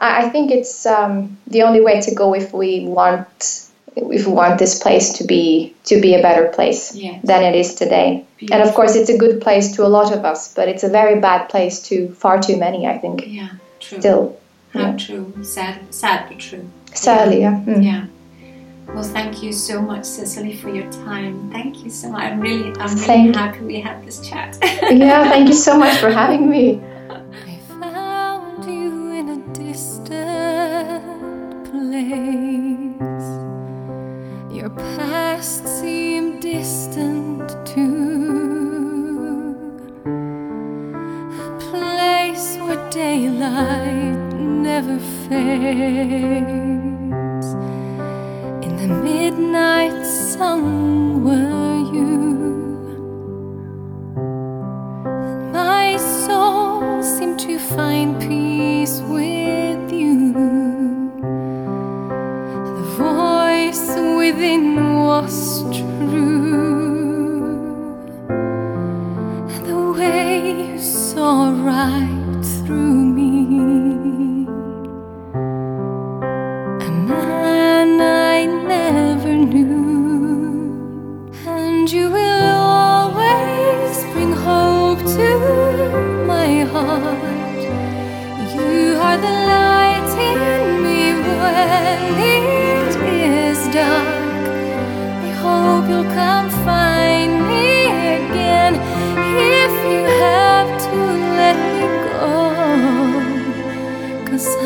I 0.00 0.30
think 0.30 0.50
it's 0.50 0.86
um, 0.86 1.36
the 1.46 1.62
only 1.62 1.80
way 1.80 2.00
to 2.00 2.14
go 2.14 2.34
if 2.34 2.52
we 2.54 2.86
want 2.86 3.66
if 3.96 4.26
we 4.26 4.32
want 4.32 4.58
this 4.58 4.78
place 4.78 5.14
to 5.14 5.24
be 5.24 5.74
to 5.84 6.00
be 6.00 6.14
a 6.14 6.22
better 6.22 6.48
place 6.48 6.94
yes. 6.94 7.20
than 7.24 7.42
it 7.42 7.54
is 7.54 7.74
today. 7.74 8.24
Beautiful. 8.38 8.60
And 8.60 8.68
of 8.68 8.74
course, 8.74 8.96
it's 8.96 9.10
a 9.10 9.18
good 9.18 9.40
place 9.40 9.76
to 9.76 9.84
a 9.84 9.88
lot 9.88 10.12
of 10.12 10.24
us, 10.24 10.54
but 10.54 10.68
it's 10.68 10.84
a 10.84 10.88
very 10.88 11.20
bad 11.20 11.48
place 11.48 11.82
to 11.88 12.08
far 12.14 12.40
too 12.40 12.56
many. 12.56 12.86
I 12.86 12.98
think. 12.98 13.24
Yeah, 13.26 13.50
true. 13.78 14.00
Still. 14.00 14.40
How 14.72 14.80
yeah. 14.80 14.96
true. 14.96 15.34
Sad, 15.42 15.92
sad 15.92 16.28
but 16.28 16.38
true. 16.38 16.70
Sadly, 16.94 17.40
yeah. 17.40 17.62
Yeah. 17.66 17.74
Mm. 17.74 17.84
yeah. 17.84 18.06
Well, 18.94 19.04
thank 19.04 19.42
you 19.42 19.52
so 19.52 19.80
much, 19.80 20.04
Cecilie, 20.04 20.56
for 20.56 20.68
your 20.74 20.90
time. 20.90 21.50
Thank 21.52 21.84
you 21.84 21.90
so 21.90 22.10
much. 22.10 22.22
I'm 22.22 22.40
really, 22.40 22.70
I'm 22.80 22.88
really 22.94 23.06
thank 23.06 23.36
happy 23.36 23.60
we 23.60 23.80
had 23.80 24.04
this 24.04 24.26
chat. 24.28 24.58
yeah, 24.62 25.28
thank 25.28 25.48
you 25.48 25.54
so 25.54 25.78
much 25.84 25.98
for 25.98 26.10
having 26.10 26.50
me. 26.50 26.80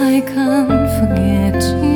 I 0.07 0.21
can't 0.21 0.91
forget 1.01 1.63
you. 1.83 1.94